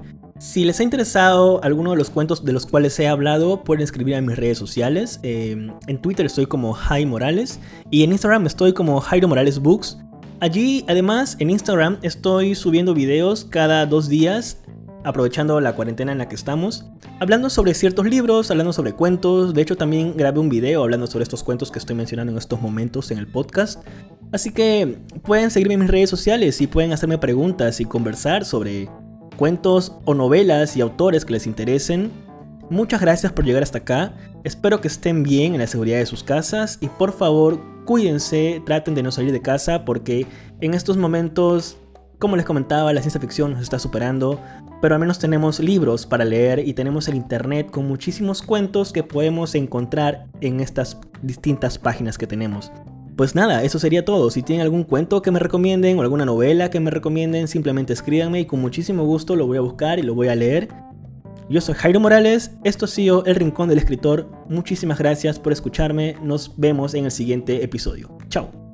Si 0.42 0.64
les 0.64 0.80
ha 0.80 0.82
interesado 0.82 1.62
alguno 1.62 1.92
de 1.92 1.96
los 1.96 2.10
cuentos 2.10 2.44
de 2.44 2.52
los 2.52 2.66
cuales 2.66 2.98
he 2.98 3.06
hablado, 3.06 3.62
pueden 3.62 3.84
escribir 3.84 4.16
a 4.16 4.20
mis 4.20 4.36
redes 4.36 4.58
sociales. 4.58 5.20
Em, 5.22 5.72
en 5.86 6.02
Twitter 6.02 6.26
estoy 6.26 6.46
como 6.46 6.72
Jai 6.72 7.06
Morales 7.06 7.60
y 7.92 8.02
en 8.02 8.10
Instagram 8.10 8.44
estoy 8.48 8.72
como 8.72 9.00
Jairo 9.00 9.28
Morales 9.28 9.60
Books. 9.60 9.98
Allí, 10.40 10.84
además, 10.88 11.36
en 11.38 11.50
Instagram 11.50 11.98
estoy 12.02 12.56
subiendo 12.56 12.92
videos 12.92 13.44
cada 13.44 13.86
dos 13.86 14.08
días, 14.08 14.58
aprovechando 15.04 15.60
la 15.60 15.76
cuarentena 15.76 16.10
en 16.10 16.18
la 16.18 16.28
que 16.28 16.34
estamos, 16.34 16.86
hablando 17.20 17.48
sobre 17.48 17.72
ciertos 17.72 18.06
libros, 18.06 18.50
hablando 18.50 18.72
sobre 18.72 18.94
cuentos. 18.94 19.54
De 19.54 19.62
hecho, 19.62 19.76
también 19.76 20.16
grabé 20.16 20.40
un 20.40 20.48
video 20.48 20.82
hablando 20.82 21.06
sobre 21.06 21.22
estos 21.22 21.44
cuentos 21.44 21.70
que 21.70 21.78
estoy 21.78 21.94
mencionando 21.94 22.32
en 22.32 22.38
estos 22.38 22.60
momentos 22.60 23.12
en 23.12 23.18
el 23.18 23.28
podcast. 23.28 23.80
Así 24.32 24.50
que 24.50 24.98
pueden 25.22 25.52
seguirme 25.52 25.74
en 25.74 25.80
mis 25.80 25.90
redes 25.90 26.10
sociales 26.10 26.60
y 26.60 26.66
pueden 26.66 26.92
hacerme 26.92 27.18
preguntas 27.18 27.80
y 27.80 27.84
conversar 27.84 28.44
sobre 28.44 28.88
cuentos 29.42 29.96
o 30.04 30.14
novelas 30.14 30.76
y 30.76 30.82
autores 30.82 31.24
que 31.24 31.32
les 31.32 31.48
interesen. 31.48 32.12
Muchas 32.70 33.00
gracias 33.00 33.32
por 33.32 33.44
llegar 33.44 33.64
hasta 33.64 33.78
acá. 33.78 34.14
Espero 34.44 34.80
que 34.80 34.86
estén 34.86 35.24
bien 35.24 35.54
en 35.54 35.60
la 35.60 35.66
seguridad 35.66 35.98
de 35.98 36.06
sus 36.06 36.22
casas 36.22 36.78
y 36.80 36.86
por 36.86 37.12
favor 37.12 37.58
cuídense, 37.84 38.62
traten 38.64 38.94
de 38.94 39.02
no 39.02 39.10
salir 39.10 39.32
de 39.32 39.42
casa 39.42 39.84
porque 39.84 40.28
en 40.60 40.74
estos 40.74 40.96
momentos, 40.96 41.76
como 42.20 42.36
les 42.36 42.46
comentaba, 42.46 42.92
la 42.92 43.00
ciencia 43.00 43.20
ficción 43.20 43.50
nos 43.54 43.62
está 43.62 43.80
superando, 43.80 44.40
pero 44.80 44.94
al 44.94 45.00
menos 45.00 45.18
tenemos 45.18 45.58
libros 45.58 46.06
para 46.06 46.24
leer 46.24 46.60
y 46.60 46.74
tenemos 46.74 47.08
el 47.08 47.16
internet 47.16 47.68
con 47.68 47.88
muchísimos 47.88 48.42
cuentos 48.42 48.92
que 48.92 49.02
podemos 49.02 49.56
encontrar 49.56 50.28
en 50.40 50.60
estas 50.60 50.98
distintas 51.20 51.80
páginas 51.80 52.16
que 52.16 52.28
tenemos. 52.28 52.70
Pues 53.16 53.34
nada, 53.34 53.62
eso 53.62 53.78
sería 53.78 54.04
todo. 54.04 54.30
Si 54.30 54.42
tienen 54.42 54.62
algún 54.62 54.84
cuento 54.84 55.20
que 55.20 55.30
me 55.30 55.38
recomienden 55.38 55.98
o 55.98 56.02
alguna 56.02 56.24
novela 56.24 56.70
que 56.70 56.80
me 56.80 56.90
recomienden, 56.90 57.46
simplemente 57.46 57.92
escríbanme 57.92 58.40
y 58.40 58.46
con 58.46 58.60
muchísimo 58.60 59.04
gusto 59.04 59.36
lo 59.36 59.46
voy 59.46 59.58
a 59.58 59.60
buscar 59.60 59.98
y 59.98 60.02
lo 60.02 60.14
voy 60.14 60.28
a 60.28 60.34
leer. 60.34 60.68
Yo 61.50 61.60
soy 61.60 61.74
Jairo 61.74 62.00
Morales, 62.00 62.52
esto 62.64 62.86
ha 62.86 62.88
sido 62.88 63.24
El 63.26 63.34
Rincón 63.34 63.68
del 63.68 63.78
Escritor. 63.78 64.30
Muchísimas 64.48 64.98
gracias 64.98 65.38
por 65.38 65.52
escucharme, 65.52 66.16
nos 66.22 66.58
vemos 66.58 66.94
en 66.94 67.04
el 67.04 67.10
siguiente 67.10 67.62
episodio. 67.62 68.16
Chao. 68.28 68.71